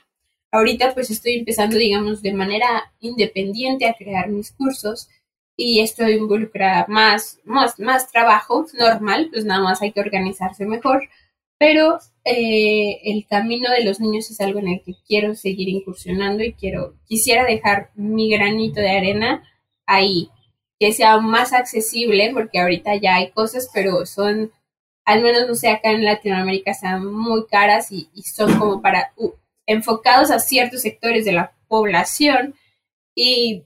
Ahorita 0.51 0.93
pues 0.93 1.09
estoy 1.09 1.39
empezando, 1.39 1.77
digamos, 1.77 2.21
de 2.21 2.33
manera 2.33 2.91
independiente 2.99 3.87
a 3.87 3.95
crear 3.95 4.29
mis 4.29 4.51
cursos 4.51 5.09
y 5.59 5.81
esto 5.81 6.07
involucra 6.07 6.85
más, 6.87 7.39
más, 7.43 7.79
más 7.79 8.09
trabajo 8.09 8.65
normal, 8.79 9.27
pues 9.29 9.43
nada 9.43 9.61
más 9.61 9.81
hay 9.81 9.91
que 9.91 9.99
organizarse 9.99 10.65
mejor, 10.65 11.09
pero 11.57 11.99
eh, 12.23 13.01
el 13.03 13.27
camino 13.27 13.69
de 13.69 13.83
los 13.83 13.99
niños 13.99 14.31
es 14.31 14.39
algo 14.39 14.59
en 14.59 14.69
el 14.69 14.81
que 14.81 14.95
quiero 15.05 15.35
seguir 15.35 15.67
incursionando 15.67 16.43
y 16.43 16.53
quiero, 16.53 16.95
quisiera 17.05 17.43
dejar 17.43 17.91
mi 17.95 18.31
granito 18.31 18.79
de 18.79 18.89
arena 18.89 19.43
ahí, 19.85 20.29
que 20.79 20.93
sea 20.93 21.17
más 21.19 21.51
accesible, 21.51 22.31
porque 22.33 22.59
ahorita 22.59 22.95
ya 22.95 23.15
hay 23.15 23.31
cosas, 23.31 23.69
pero 23.73 24.05
son, 24.05 24.53
al 25.03 25.21
menos 25.21 25.45
no 25.45 25.55
sé, 25.55 25.67
acá 25.69 25.91
en 25.91 26.05
Latinoamérica 26.05 26.71
están 26.71 27.05
muy 27.05 27.47
caras 27.47 27.91
y, 27.91 28.09
son 28.23 28.57
como 28.57 28.81
para 28.81 29.11
enfocados 29.65 30.31
a 30.31 30.39
ciertos 30.39 30.81
sectores 30.83 31.25
de 31.25 31.33
la 31.33 31.51
población 31.67 32.55
y 33.13 33.63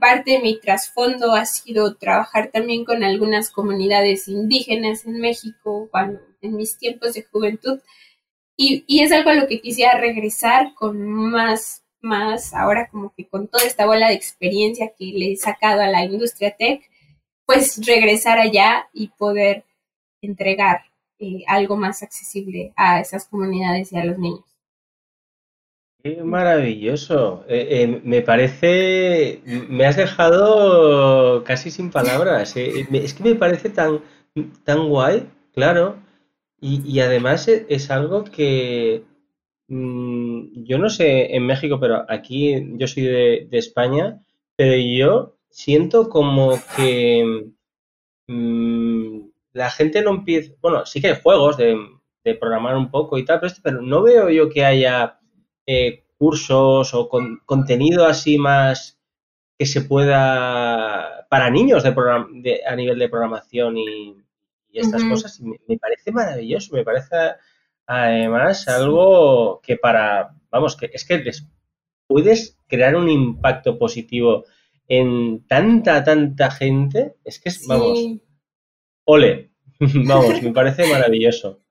parte 0.00 0.32
de 0.32 0.40
mi 0.40 0.58
trasfondo 0.60 1.32
ha 1.32 1.44
sido 1.46 1.96
trabajar 1.96 2.50
también 2.52 2.84
con 2.84 3.02
algunas 3.04 3.50
comunidades 3.50 4.28
indígenas 4.28 5.06
en 5.06 5.20
México 5.20 5.88
cuando, 5.90 6.20
en 6.40 6.56
mis 6.56 6.78
tiempos 6.78 7.14
de 7.14 7.24
juventud. 7.24 7.80
Y, 8.56 8.84
es 9.02 9.12
algo 9.12 9.30
a 9.30 9.34
lo 9.34 9.48
que 9.48 9.60
quisiera 9.60 9.98
regresar 9.98 10.74
con 10.74 11.02
más, 11.08 11.84
más, 12.00 12.54
ahora 12.54 12.88
como 12.90 13.12
que 13.14 13.26
con 13.28 13.48
toda 13.48 13.64
esta 13.64 13.86
bola 13.86 14.08
de 14.08 14.14
experiencia 14.14 14.92
que 14.96 15.06
le 15.06 15.32
he 15.32 15.36
sacado 15.36 15.80
a 15.82 15.88
la 15.88 16.04
industria 16.04 16.54
tech, 16.56 16.82
pues 17.46 17.84
regresar 17.86 18.38
allá 18.38 18.88
y 18.92 19.08
poder 19.08 19.64
entregar 20.20 20.82
eh, 21.18 21.44
algo 21.48 21.76
más 21.76 22.02
accesible 22.02 22.72
a 22.76 23.00
esas 23.00 23.26
comunidades 23.26 23.92
y 23.92 23.98
a 23.98 24.04
los 24.04 24.18
niños. 24.18 24.51
Qué 26.02 26.20
maravilloso. 26.24 27.44
Eh, 27.48 27.68
eh, 27.82 28.00
me 28.02 28.22
parece, 28.22 29.40
me 29.44 29.86
has 29.86 29.96
dejado 29.96 31.44
casi 31.44 31.70
sin 31.70 31.90
palabras. 31.90 32.56
Eh. 32.56 32.88
Es 32.92 33.14
que 33.14 33.22
me 33.22 33.34
parece 33.36 33.70
tan, 33.70 34.00
tan 34.64 34.88
guay, 34.88 35.28
claro. 35.54 35.96
Y, 36.60 37.00
además 37.00 37.48
e, 37.48 37.66
es, 37.68 37.90
algo 37.90 38.24
que 38.24 39.04
mm, 39.68 40.64
yo 40.64 40.78
no 40.78 40.90
sé 40.90 41.36
en 41.36 41.46
México, 41.46 41.78
pero 41.80 42.04
aquí 42.08 42.54
yo 42.78 42.86
soy 42.88 43.04
de, 43.04 43.48
España, 43.52 44.20
pero 44.56 44.76
yo 44.76 45.36
siento 45.50 46.08
como 46.08 46.58
que 46.76 47.52
mm, 48.28 49.20
la 49.52 49.70
gente 49.70 50.02
no 50.02 50.10
empieza, 50.10 50.52
bueno, 50.60 50.86
sí 50.86 51.00
que 51.00 51.08
hay 51.08 51.20
juegos 51.22 51.56
de, 51.56 51.76
de 52.24 52.34
programar 52.34 52.76
un 52.76 52.90
poco 52.90 53.18
y 53.18 53.24
tal, 53.24 53.40
pero 53.62 53.82
no 53.82 54.02
veo 54.02 54.30
yo 54.30 54.48
que 54.50 54.64
haya 54.64 55.20
eh, 55.66 56.04
cursos 56.18 56.94
o 56.94 57.08
con, 57.08 57.40
contenido 57.44 58.06
así 58.06 58.38
más 58.38 58.98
que 59.58 59.66
se 59.66 59.82
pueda 59.82 61.26
para 61.28 61.50
niños 61.50 61.82
de, 61.82 62.60
a 62.66 62.76
nivel 62.76 62.98
de 62.98 63.08
programación 63.08 63.76
y, 63.78 64.16
estas 64.72 65.04
cosas. 65.04 65.38
me, 65.40 65.76
parece 65.76 66.12
maravilloso, 66.12 66.74
me 66.74 66.82
parece 66.82 67.14
además 67.86 68.66
algo 68.68 69.60
que 69.62 69.76
para, 69.76 70.34
vamos, 70.50 70.76
que 70.76 70.90
es 70.92 71.04
que 71.04 71.22
puedes 72.06 72.58
crear 72.66 72.96
un 72.96 73.08
impacto 73.08 73.78
positivo 73.78 74.44
en 74.88 75.46
tanta, 75.46 76.04
tanta 76.04 76.50
gente. 76.50 77.16
Es 77.24 77.40
que 77.40 77.48
es, 77.48 77.66
vamos, 77.66 77.98
ole, 79.04 79.50
vamos, 79.80 80.42
me 80.42 80.52
parece 80.52 80.90
maravilloso. 80.90 81.61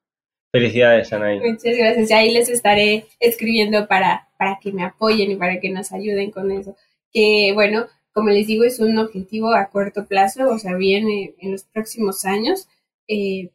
Felicidades, 0.52 1.14
Anaí. 1.14 1.40
Muchas 1.40 1.78
gracias. 1.78 2.10
Y 2.10 2.14
ahí 2.14 2.34
les 2.34 2.50
estaré 2.50 3.06
escribiendo 3.20 3.88
para, 3.88 4.28
para 4.38 4.60
que 4.62 4.72
me 4.74 4.84
apoyen 4.84 5.32
y 5.32 5.36
para 5.36 5.60
que 5.60 5.70
nos 5.70 5.92
ayuden 5.94 6.32
con 6.32 6.52
eso. 6.52 6.76
Que 7.14 7.52
bueno, 7.54 7.88
como 8.12 8.30
les 8.30 8.48
digo, 8.48 8.66
es 8.66 8.80
un 8.80 8.98
objetivo 8.98 9.54
a 9.54 9.70
corto 9.70 10.06
plazo, 10.06 10.50
o 10.50 10.60
sea, 10.60 10.76
viene 10.76 11.36
en 11.40 11.54
los 11.54 11.64
próximos 11.64 12.26
años. 12.26 12.68
Eh, 13.08 13.50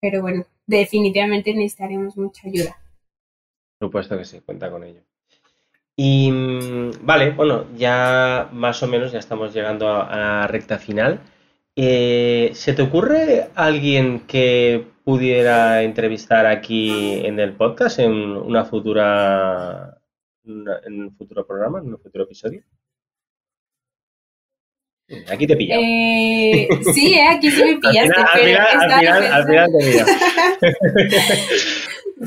pero 0.00 0.20
bueno, 0.20 0.44
definitivamente 0.66 1.54
necesitaremos 1.54 2.16
mucha 2.16 2.48
ayuda. 2.48 2.76
Por 3.78 3.88
supuesto 3.88 4.18
que 4.18 4.24
sí, 4.24 4.40
cuenta 4.40 4.70
con 4.70 4.82
ello. 4.82 5.02
Y 5.96 6.30
mm, 6.30 6.90
vale, 7.06 7.30
bueno, 7.30 7.66
ya 7.76 8.48
más 8.52 8.82
o 8.82 8.88
menos 8.88 9.12
ya 9.12 9.18
estamos 9.18 9.54
llegando 9.54 9.88
a, 9.88 10.16
la 10.16 10.46
recta 10.48 10.78
final. 10.78 11.20
Eh, 11.76 12.50
¿Se 12.54 12.72
te 12.72 12.82
ocurre 12.82 13.48
alguien 13.54 14.20
que 14.20 14.95
pudiera 15.06 15.82
entrevistar 15.84 16.44
aquí 16.46 17.24
en 17.24 17.38
el 17.38 17.54
podcast 17.54 18.00
en 18.00 18.10
una 18.12 18.64
futura 18.64 19.96
en 20.44 21.00
un 21.00 21.16
futuro 21.16 21.46
programa, 21.46 21.78
en 21.78 21.94
un 21.94 22.00
futuro 22.00 22.24
episodio? 22.24 22.64
Aquí 25.30 25.46
te 25.46 25.56
pillado. 25.56 25.80
Eh, 25.80 26.68
sí, 26.92 27.14
eh, 27.14 27.28
aquí 27.28 27.52
sí 27.52 27.62
me 27.62 27.76
pillaste. 27.80 28.20
al 28.20 28.40
final, 28.40 28.66
al 29.32 29.46
final, 29.46 29.70
te 29.78 30.04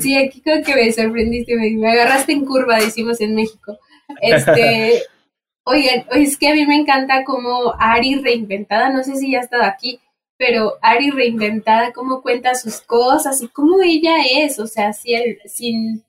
sí, 0.00 0.16
aquí 0.16 0.40
creo 0.40 0.64
que 0.64 0.74
me 0.74 0.90
sorprendiste, 0.90 1.56
me, 1.56 1.86
agarraste 1.86 2.32
en 2.32 2.46
curva, 2.46 2.78
decimos 2.78 3.20
en 3.20 3.34
México. 3.34 3.78
Este, 4.22 5.02
oigan, 5.64 6.06
es 6.12 6.38
que 6.38 6.48
a 6.48 6.54
mí 6.54 6.64
me 6.64 6.76
encanta 6.76 7.24
como 7.24 7.74
Ari 7.78 8.22
reinventada, 8.22 8.88
no 8.88 9.04
sé 9.04 9.16
si 9.16 9.32
ya 9.32 9.40
ha 9.40 9.42
estado 9.42 9.64
aquí, 9.64 10.00
pero 10.40 10.78
Ari 10.80 11.10
reinventada, 11.10 11.92
cómo 11.92 12.22
cuenta 12.22 12.54
sus 12.54 12.80
cosas 12.80 13.42
y 13.42 13.48
cómo 13.48 13.82
ella 13.82 14.14
es, 14.38 14.58
o 14.58 14.66
sea, 14.66 14.94
sin, 14.94 16.02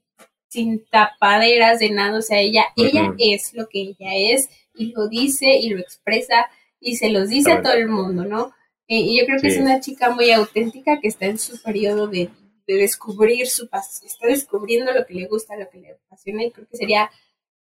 sin 0.48 0.86
tapaderas 0.86 1.80
de 1.80 1.90
nada, 1.90 2.18
o 2.18 2.22
sea, 2.22 2.40
ella, 2.40 2.64
ella 2.78 3.14
es 3.18 3.54
lo 3.54 3.68
que 3.68 3.82
ella 3.82 4.16
es 4.16 4.48
y 4.74 4.94
lo 4.94 5.10
dice 5.10 5.48
y 5.48 5.72
lo 5.72 5.80
expresa 5.80 6.46
y 6.80 6.96
se 6.96 7.10
los 7.10 7.28
dice 7.28 7.52
a 7.52 7.62
todo 7.62 7.74
el 7.74 7.90
mundo, 7.90 8.24
¿no? 8.24 8.54
Eh, 8.88 9.02
y 9.02 9.20
yo 9.20 9.26
creo 9.26 9.42
que 9.42 9.50
es 9.50 9.58
una 9.58 9.82
chica 9.82 10.12
muy 10.12 10.32
auténtica 10.32 11.02
que 11.02 11.10
está 11.10 11.26
en 11.26 11.38
su 11.38 11.62
periodo 11.62 12.08
de, 12.08 12.30
descubrir 12.68 13.48
su 13.48 13.68
pasión, 13.68 14.08
está 14.08 14.28
descubriendo 14.28 14.94
lo 14.94 15.06
que 15.06 15.14
le 15.14 15.28
gusta, 15.28 15.58
lo 15.58 15.70
que 15.70 15.80
le 15.80 15.92
apasiona 16.06 16.46
y 16.46 16.52
creo 16.52 16.70
que 16.70 16.78
sería 16.78 17.12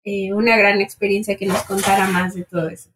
eh, 0.04 0.32
una 0.32 0.56
gran 0.56 0.80
experiencia 0.80 1.36
que 1.36 1.46
nos 1.46 1.64
contara 1.64 2.06
más 2.06 2.34
de 2.34 2.44
todo 2.44 2.68
eso. 2.68 2.90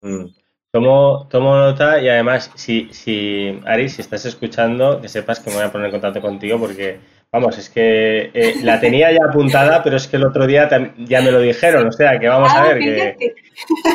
Mm. 0.00 0.28
Tomo, 0.72 1.28
tomo 1.28 1.54
nota 1.54 2.00
y 2.00 2.08
además, 2.08 2.50
si, 2.54 2.88
si, 2.94 3.60
Ari, 3.66 3.90
si 3.90 4.00
estás 4.00 4.24
escuchando, 4.24 5.02
que 5.02 5.08
sepas 5.08 5.38
que 5.38 5.50
me 5.50 5.56
voy 5.56 5.64
a 5.66 5.70
poner 5.70 5.88
en 5.88 5.92
contacto 5.92 6.22
contigo 6.22 6.58
porque, 6.58 6.98
vamos, 7.30 7.58
es 7.58 7.68
que 7.68 8.30
eh, 8.32 8.54
la 8.62 8.80
tenía 8.80 9.12
ya 9.12 9.26
apuntada, 9.28 9.82
pero 9.82 9.98
es 9.98 10.08
que 10.08 10.16
el 10.16 10.24
otro 10.24 10.46
día 10.46 10.70
ya 10.96 11.20
me 11.20 11.30
lo 11.30 11.40
dijeron, 11.40 11.88
o 11.88 11.92
sea, 11.92 12.18
que 12.18 12.26
vamos 12.26 12.50
a 12.54 12.62
ah, 12.62 12.72
ver 12.72 12.78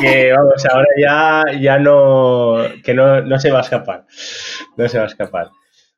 que, 0.00 0.32
vamos, 0.32 0.64
ahora 0.66 0.86
ya, 0.96 1.42
ya 1.58 1.78
no, 1.80 2.58
que 2.84 2.94
no, 2.94 3.22
no 3.22 3.40
se 3.40 3.50
va 3.50 3.58
a 3.58 3.62
escapar, 3.62 4.06
no 4.76 4.88
se 4.88 4.98
va 4.98 5.04
a 5.04 5.08
escapar. 5.08 5.50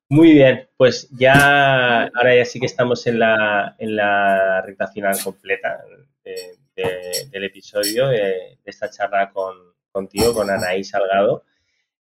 Muy 0.08 0.32
bien, 0.32 0.66
pues 0.78 1.10
ya, 1.10 2.04
ahora 2.04 2.34
ya 2.34 2.46
sí 2.46 2.58
que 2.58 2.64
estamos 2.64 3.06
en 3.06 3.18
la, 3.18 3.76
en 3.78 3.96
la 3.96 4.62
recta 4.62 4.88
final 4.88 5.14
completa 5.22 5.84
del 6.24 7.44
episodio, 7.44 8.08
de 8.08 8.56
esta 8.64 8.88
charla 8.88 9.30
con 9.30 9.70
contigo, 9.92 10.32
con 10.34 10.50
Anaí 10.50 10.84
Salgado. 10.84 11.44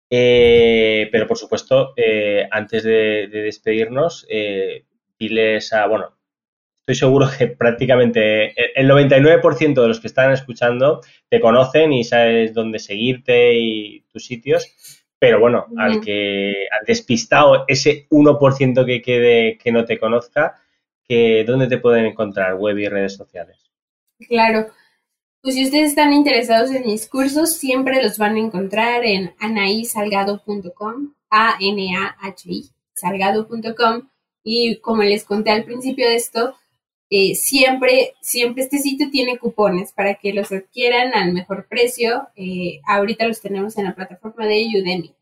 Eh, 0.10 1.10
pero 1.12 1.28
por 1.28 1.38
supuesto, 1.38 1.94
eh, 1.98 2.48
antes 2.52 2.84
de, 2.84 3.28
despedirnos, 3.28 4.26
eh, 4.30 4.86
diles 5.20 5.74
a, 5.74 5.88
bueno, 5.88 6.16
estoy 6.82 6.96
seguro 6.96 7.28
que 7.38 7.48
prácticamente 7.48 8.54
el 8.80 8.90
99% 8.90 9.82
de 9.82 9.88
los 9.88 10.00
que 10.00 10.08
están 10.08 10.32
escuchando 10.32 11.02
te 11.30 11.40
conocen 11.40 11.94
y 11.94 12.04
sabes 12.04 12.54
dónde 12.54 12.80
seguirte 12.80 13.56
y 13.56 14.02
tus 14.12 14.26
sitios, 14.26 14.68
pero 15.18 15.40
bueno, 15.40 15.66
al 15.78 16.02
que 16.02 16.68
al 16.72 16.86
despistado, 16.86 17.66
ese 17.68 18.08
1% 18.10 18.86
que 18.86 19.02
quede 19.02 19.58
que 19.58 19.72
no 19.72 19.86
te 19.86 19.98
conozca, 19.98 20.62
que, 21.08 21.44
¿dónde 21.46 21.68
te 21.68 21.78
pueden 21.78 22.06
encontrar 22.06 22.56
web 22.56 22.78
y 22.78 22.88
redes 22.88 23.16
sociales? 23.16 23.72
Claro, 24.28 24.68
pues 25.46 25.54
si 25.54 25.66
ustedes 25.66 25.90
están 25.90 26.12
interesados 26.12 26.72
en 26.72 26.88
mis 26.88 27.08
cursos, 27.08 27.54
siempre 27.54 28.02
los 28.02 28.18
van 28.18 28.36
a 28.36 28.40
encontrar 28.40 29.06
en 29.06 29.36
anaisalgado.com, 29.38 31.14
A-N-A-H-I, 31.30 32.72
salgado.com. 32.96 34.10
Y 34.44 34.78
como 34.78 35.04
les 35.04 35.24
conté 35.24 35.52
al 35.52 35.64
principio 35.64 36.10
de 36.10 36.16
esto, 36.16 36.56
eh, 37.12 37.36
siempre, 37.36 38.16
siempre 38.22 38.64
este 38.64 38.80
sitio 38.80 39.12
tiene 39.12 39.38
cupones 39.38 39.94
para 39.94 40.16
que 40.16 40.34
los 40.34 40.52
adquieran 40.52 41.14
al 41.14 41.32
mejor 41.32 41.68
precio. 41.70 42.28
Eh, 42.36 42.80
ahorita 42.88 43.28
los 43.28 43.40
tenemos 43.40 43.78
en 43.78 43.84
la 43.84 43.94
plataforma 43.94 44.48
de 44.48 44.68
Udemy. 44.82 45.14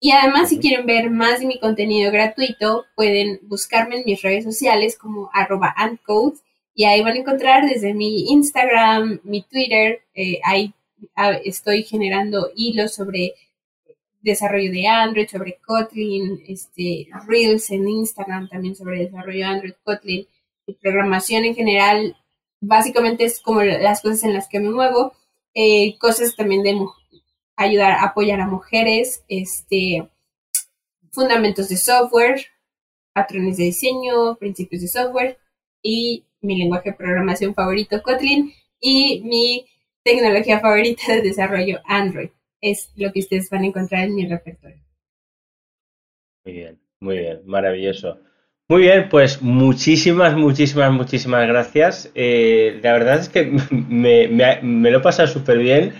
Y 0.00 0.10
además, 0.10 0.48
si 0.48 0.58
quieren 0.58 0.84
ver 0.84 1.10
más 1.10 1.38
de 1.38 1.46
mi 1.46 1.60
contenido 1.60 2.10
gratuito, 2.10 2.86
pueden 2.96 3.38
buscarme 3.44 3.98
en 3.98 4.04
mis 4.04 4.20
redes 4.20 4.42
sociales 4.42 4.98
como 4.98 5.30
arroba 5.32 5.72
andcode 5.76 6.40
y 6.80 6.84
ahí 6.86 7.02
van 7.02 7.12
a 7.12 7.18
encontrar 7.18 7.68
desde 7.68 7.92
mi 7.92 8.30
Instagram, 8.30 9.20
mi 9.24 9.42
Twitter, 9.42 10.00
eh, 10.14 10.40
ahí 10.42 10.72
ah, 11.14 11.32
estoy 11.44 11.82
generando 11.82 12.52
hilos 12.56 12.94
sobre 12.94 13.34
desarrollo 14.22 14.72
de 14.72 14.86
Android, 14.86 15.28
sobre 15.28 15.58
Kotlin, 15.66 16.42
este, 16.48 17.06
Reels 17.28 17.68
en 17.70 17.86
Instagram 17.86 18.48
también 18.48 18.74
sobre 18.74 19.00
desarrollo 19.00 19.40
de 19.40 19.44
Android, 19.44 19.72
Kotlin 19.84 20.26
y 20.64 20.72
programación 20.72 21.44
en 21.44 21.54
general. 21.54 22.16
Básicamente 22.62 23.24
es 23.26 23.42
como 23.42 23.62
las 23.62 24.00
cosas 24.00 24.24
en 24.24 24.32
las 24.32 24.48
que 24.48 24.60
me 24.60 24.70
muevo. 24.70 25.12
Eh, 25.52 25.98
cosas 25.98 26.34
también 26.34 26.62
de 26.62 26.80
ayudar 27.56 27.98
apoyar 28.00 28.40
a 28.40 28.46
mujeres, 28.46 29.22
este, 29.28 30.08
fundamentos 31.10 31.68
de 31.68 31.76
software, 31.76 32.46
patrones 33.12 33.58
de 33.58 33.64
diseño, 33.64 34.36
principios 34.36 34.80
de 34.80 34.88
software 34.88 35.38
y 35.82 36.24
mi 36.40 36.56
lenguaje 36.58 36.90
de 36.90 36.96
programación 36.96 37.54
favorito, 37.54 38.02
Kotlin, 38.02 38.52
y 38.80 39.22
mi 39.24 39.66
tecnología 40.02 40.60
favorita 40.60 41.12
de 41.12 41.22
desarrollo, 41.22 41.80
Android. 41.84 42.30
Es 42.60 42.92
lo 42.96 43.12
que 43.12 43.20
ustedes 43.20 43.48
van 43.50 43.62
a 43.62 43.66
encontrar 43.66 44.04
en 44.04 44.14
mi 44.14 44.26
repertorio. 44.26 44.82
Muy 46.44 46.54
bien, 46.54 46.80
muy 47.00 47.18
bien, 47.18 47.40
maravilloso. 47.44 48.18
Muy 48.68 48.82
bien, 48.82 49.08
pues 49.08 49.42
muchísimas, 49.42 50.36
muchísimas, 50.36 50.92
muchísimas 50.92 51.46
gracias. 51.48 52.10
Eh, 52.14 52.78
la 52.82 52.92
verdad 52.92 53.18
es 53.18 53.28
que 53.28 53.46
me, 53.70 54.28
me 54.28 54.90
lo 54.90 54.98
he 54.98 55.02
pasado 55.02 55.28
súper 55.28 55.58
bien. 55.58 55.94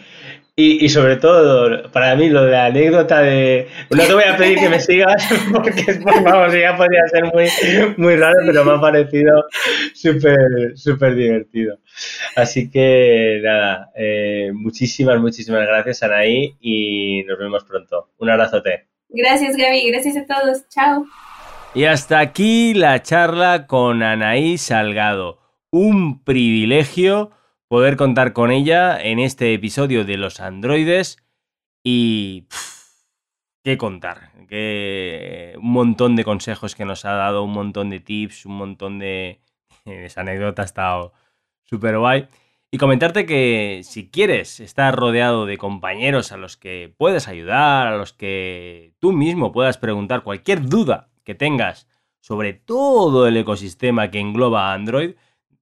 Y, 0.63 0.89
sobre 0.91 1.17
todo, 1.17 1.91
para 1.91 2.15
mí, 2.17 2.29
lo 2.29 2.45
de 2.45 2.51
la 2.53 2.67
anécdota 2.67 3.21
de. 3.21 3.67
No 3.89 4.03
te 4.05 4.13
voy 4.13 4.25
a 4.25 4.37
pedir 4.37 4.59
que 4.59 4.69
me 4.69 4.79
sigas, 4.79 5.27
porque 5.53 5.99
vamos, 6.05 6.53
ya 6.53 6.77
podría 6.77 7.09
ser 7.09 7.25
muy, 7.33 7.49
muy 7.97 8.17
raro, 8.17 8.37
pero 8.45 8.65
me 8.67 8.73
ha 8.73 8.81
parecido 8.81 9.45
súper, 9.95 10.77
súper 10.77 11.15
divertido. 11.15 11.79
Así 12.37 12.71
que, 12.71 13.41
nada, 13.43 13.91
eh, 13.97 14.51
muchísimas, 14.53 15.19
muchísimas 15.19 15.67
gracias, 15.67 16.03
Anaí, 16.03 16.57
y 16.61 17.23
nos 17.25 17.39
vemos 17.39 17.65
pronto. 17.65 18.11
Un 18.19 18.29
abrazote. 18.29 18.87
Gracias, 19.09 19.57
Gaby. 19.57 19.91
Gracias 19.91 20.17
a 20.19 20.27
todos. 20.27 20.69
Chao. 20.69 21.07
Y 21.75 21.85
hasta 21.85 22.19
aquí 22.19 22.75
la 22.75 23.01
charla 23.01 23.67
con 23.67 24.03
Anaí 24.03 24.59
Salgado. 24.59 25.39
Un 25.71 26.23
privilegio 26.23 27.31
poder 27.71 27.97
contar 27.97 28.33
con 28.33 28.51
ella 28.51 29.01
en 29.01 29.21
este 29.21 29.55
episodio 29.55 30.05
de 30.05 30.17
los 30.17 30.41
androides 30.41 31.19
y... 31.85 32.49
¿Qué 33.63 33.79
contar? 33.79 34.33
Que 34.49 35.55
un 35.57 35.71
montón 35.71 36.17
de 36.17 36.25
consejos 36.25 36.75
que 36.75 36.85
nos 36.85 37.05
ha 37.05 37.13
dado, 37.13 37.45
un 37.45 37.53
montón 37.53 37.89
de 37.91 38.01
tips, 38.01 38.45
un 38.47 38.57
montón 38.57 38.99
de... 38.99 39.41
Esa 39.85 40.23
anécdota 40.23 40.63
ha 40.63 40.65
estado 40.65 41.13
súper 41.63 41.97
guay. 41.97 42.27
Y 42.73 42.79
comentarte 42.79 43.25
que 43.25 43.83
si 43.85 44.11
quieres 44.11 44.59
estar 44.59 44.97
rodeado 44.97 45.47
de 45.47 45.57
compañeros 45.57 46.33
a 46.33 46.39
los 46.39 46.57
que 46.57 46.93
puedes 46.99 47.29
ayudar, 47.29 47.87
a 47.87 47.97
los 47.97 48.13
que 48.13 48.95
tú 48.99 49.13
mismo 49.13 49.53
puedas 49.53 49.79
preguntar 49.79 50.25
cualquier 50.25 50.67
duda 50.69 51.11
que 51.23 51.37
tengas 51.37 51.87
sobre 52.19 52.53
todo 52.53 53.29
el 53.29 53.37
ecosistema 53.37 54.11
que 54.11 54.19
engloba 54.19 54.73
Android, 54.73 55.15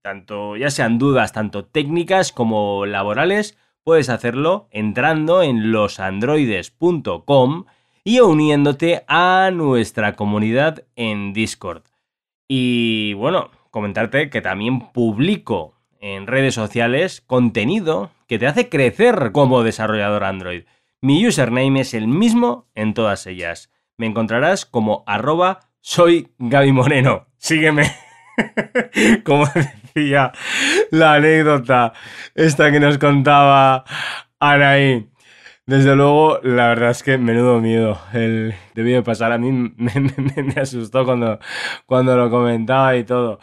tanto 0.09 0.57
ya 0.57 0.71
sean 0.71 0.97
dudas 0.97 1.35
tanto 1.35 1.67
técnicas 1.67 2.33
como 2.33 2.87
laborales, 2.87 3.59
puedes 3.85 4.09
hacerlo 4.09 4.67
entrando 4.71 5.43
en 5.43 5.71
losandroides.com 5.71 7.67
y 8.05 8.21
uniéndote 8.21 9.05
a 9.07 9.51
nuestra 9.53 10.17
comunidad 10.17 10.85
en 10.97 11.35
Discord. 11.35 11.83
Y 12.49 13.13
bueno, 13.15 13.51
comentarte 13.71 14.31
que 14.31 14.41
también 14.41 14.93
publico 14.93 15.75
en 16.01 16.27
redes 16.27 16.55
sociales 16.55 17.21
contenido 17.21 18.11
que 18.27 18.39
te 18.39 18.47
hace 18.47 18.71
crecer 18.71 19.33
como 19.33 19.63
desarrollador 19.63 20.25
Android. 20.25 20.63
Mi 21.03 21.27
username 21.27 21.81
es 21.81 21.93
el 21.93 22.09
mismo 22.09 22.67
en 22.75 22.95
todas 22.95 23.27
ellas. 23.27 23.71
Me 23.99 24.07
encontrarás 24.07 24.65
como 24.65 25.05
arroba 25.07 25.69
soy 25.83 26.33
Gaby 26.39 26.73
Moreno. 26.73 27.27
Sígueme. 27.37 27.93
como 29.25 29.45
la 30.91 31.15
anécdota 31.15 31.93
esta 32.35 32.71
que 32.71 32.81
nos 32.81 32.99
contaba 32.99 33.85
Anaí. 34.41 35.09
Desde 35.69 35.95
luego, 35.97 36.41
la 36.43 36.69
verdad 36.69 36.91
es 36.93 37.03
que 37.03 37.19
menudo 37.19 37.61
miedo 37.61 38.01
el 38.15 38.55
debió 38.75 39.05
pasar. 39.05 39.33
A 39.33 39.39
mí 39.39 39.53
me, 39.77 40.55
asustó 40.61 41.05
cuando, 41.05 41.39
cuando 41.85 42.17
lo 42.17 42.31
comentaba 42.31 42.97
y 42.97 43.05
todo. 43.05 43.39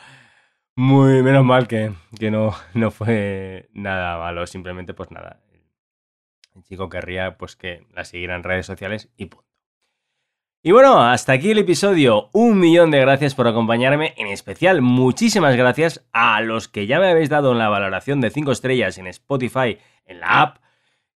Muy 0.76 1.22
menos 1.22 1.46
mal 1.46 1.68
que, 1.68 1.94
que 2.20 2.32
no, 2.32 2.54
no 2.74 2.90
fue 2.92 3.70
nada 3.74 4.18
malo. 4.18 4.48
Simplemente, 4.48 4.96
pues 4.96 5.12
nada. 5.12 5.40
El 6.56 6.64
chico 6.64 6.90
querría 6.90 7.38
pues 7.38 7.56
que 7.56 7.86
la 7.94 8.06
siguiera 8.06 8.36
en 8.36 8.44
redes 8.44 8.66
sociales 8.66 9.12
y. 9.18 9.30
Y 10.68 10.72
bueno, 10.72 11.00
hasta 11.00 11.32
aquí 11.34 11.52
el 11.52 11.60
episodio. 11.60 12.30
Un 12.34 12.58
millón 12.58 12.90
de 12.90 13.00
gracias 13.00 13.36
por 13.36 13.48
acompañarme. 13.48 14.16
En 14.18 14.26
especial, 14.26 14.82
muchísimas 14.82 15.56
gracias 15.56 16.04
a 16.12 16.42
los 16.42 16.68
que 16.68 16.88
ya 16.88 17.00
me 17.00 17.08
habéis 17.08 17.30
dado 17.30 17.52
en 17.52 17.60
la 17.60 17.70
valoración 17.70 18.20
de 18.20 18.32
5 18.32 18.52
estrellas 18.52 18.98
en 18.98 19.06
Spotify, 19.06 19.78
en 20.08 20.22
la 20.22 20.42
app, 20.42 20.58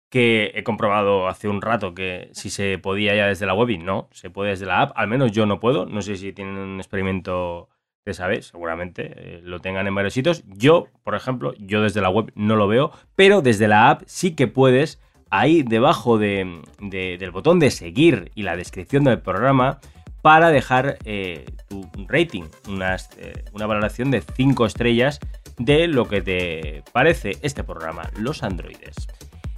que 0.10 0.52
he 0.54 0.64
comprobado 0.64 1.28
hace 1.28 1.47
un 1.47 1.64
rato 1.64 1.95
que 1.95 2.30
si 2.32 2.52
se 2.52 2.78
podía 2.78 3.16
ya 3.16 3.26
desde 3.26 3.47
la 3.47 3.56
web 3.56 3.72
y 3.72 3.80
no, 3.80 4.08
se 4.12 4.30
puede 4.30 4.52
desde 4.52 4.68
la 4.68 4.82
app. 4.84 4.91
Al 4.95 5.08
menos 5.08 5.32
yo 5.32 5.47
no 5.47 5.60
puedo. 5.60 5.88
No 5.88 6.04
sé 6.04 6.16
si 6.18 6.32
tienen 6.32 6.56
un 6.56 6.78
experimento 6.78 7.70
que 8.06 8.14
sabes, 8.14 8.50
seguramente 8.50 9.14
eh, 9.16 9.41
lo 9.41 9.62
tengan 9.62 9.88
en 9.88 9.95
varios 9.95 10.14
sitios. 10.14 10.43
Yo, 10.45 10.89
por 11.04 11.16
ejemplo, 11.16 11.56
yo 11.58 11.82
desde 11.82 12.02
la 12.02 12.12
web 12.12 12.32
no 12.36 12.56
lo 12.56 12.68
veo, 12.68 12.91
pero 13.16 13.41
desde 13.41 13.68
la 13.68 13.89
app 13.89 14.04
sí 14.06 14.36
que 14.36 14.45
puedes 14.45 15.02
ahí 15.30 15.63
debajo 15.63 16.17
del 16.17 17.32
botón 17.32 17.59
de 17.59 17.71
seguir 17.71 18.32
y 18.36 18.43
la 18.43 18.55
descripción 18.55 19.03
del 19.03 19.19
programa 19.19 19.80
para 20.21 20.49
dejar 20.49 20.97
eh, 21.05 21.45
tu 21.69 21.89
rating, 22.07 22.43
eh, 22.67 23.43
una 23.53 23.65
valoración 23.65 24.11
de 24.11 24.21
5 24.21 24.65
estrellas 24.65 25.19
de 25.57 25.88
lo 25.88 26.07
que 26.07 26.21
te 26.21 26.84
parece 26.91 27.38
este 27.41 27.63
programa, 27.63 28.09
los 28.17 28.43
androides. 28.43 29.07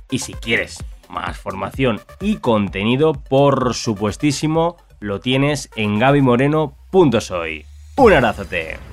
Y 0.10 0.20
si 0.20 0.34
quieres 0.34 0.84
más 1.10 1.38
formación 1.38 2.02
y 2.20 2.38
contenido, 2.38 3.14
por 3.14 3.74
supuestísimo, 3.74 4.78
lo 5.00 5.20
tienes 5.20 5.70
en 5.76 6.00
gabimoreno.soy. 6.00 7.66
Un 7.98 8.14
abrazote. 8.14 8.91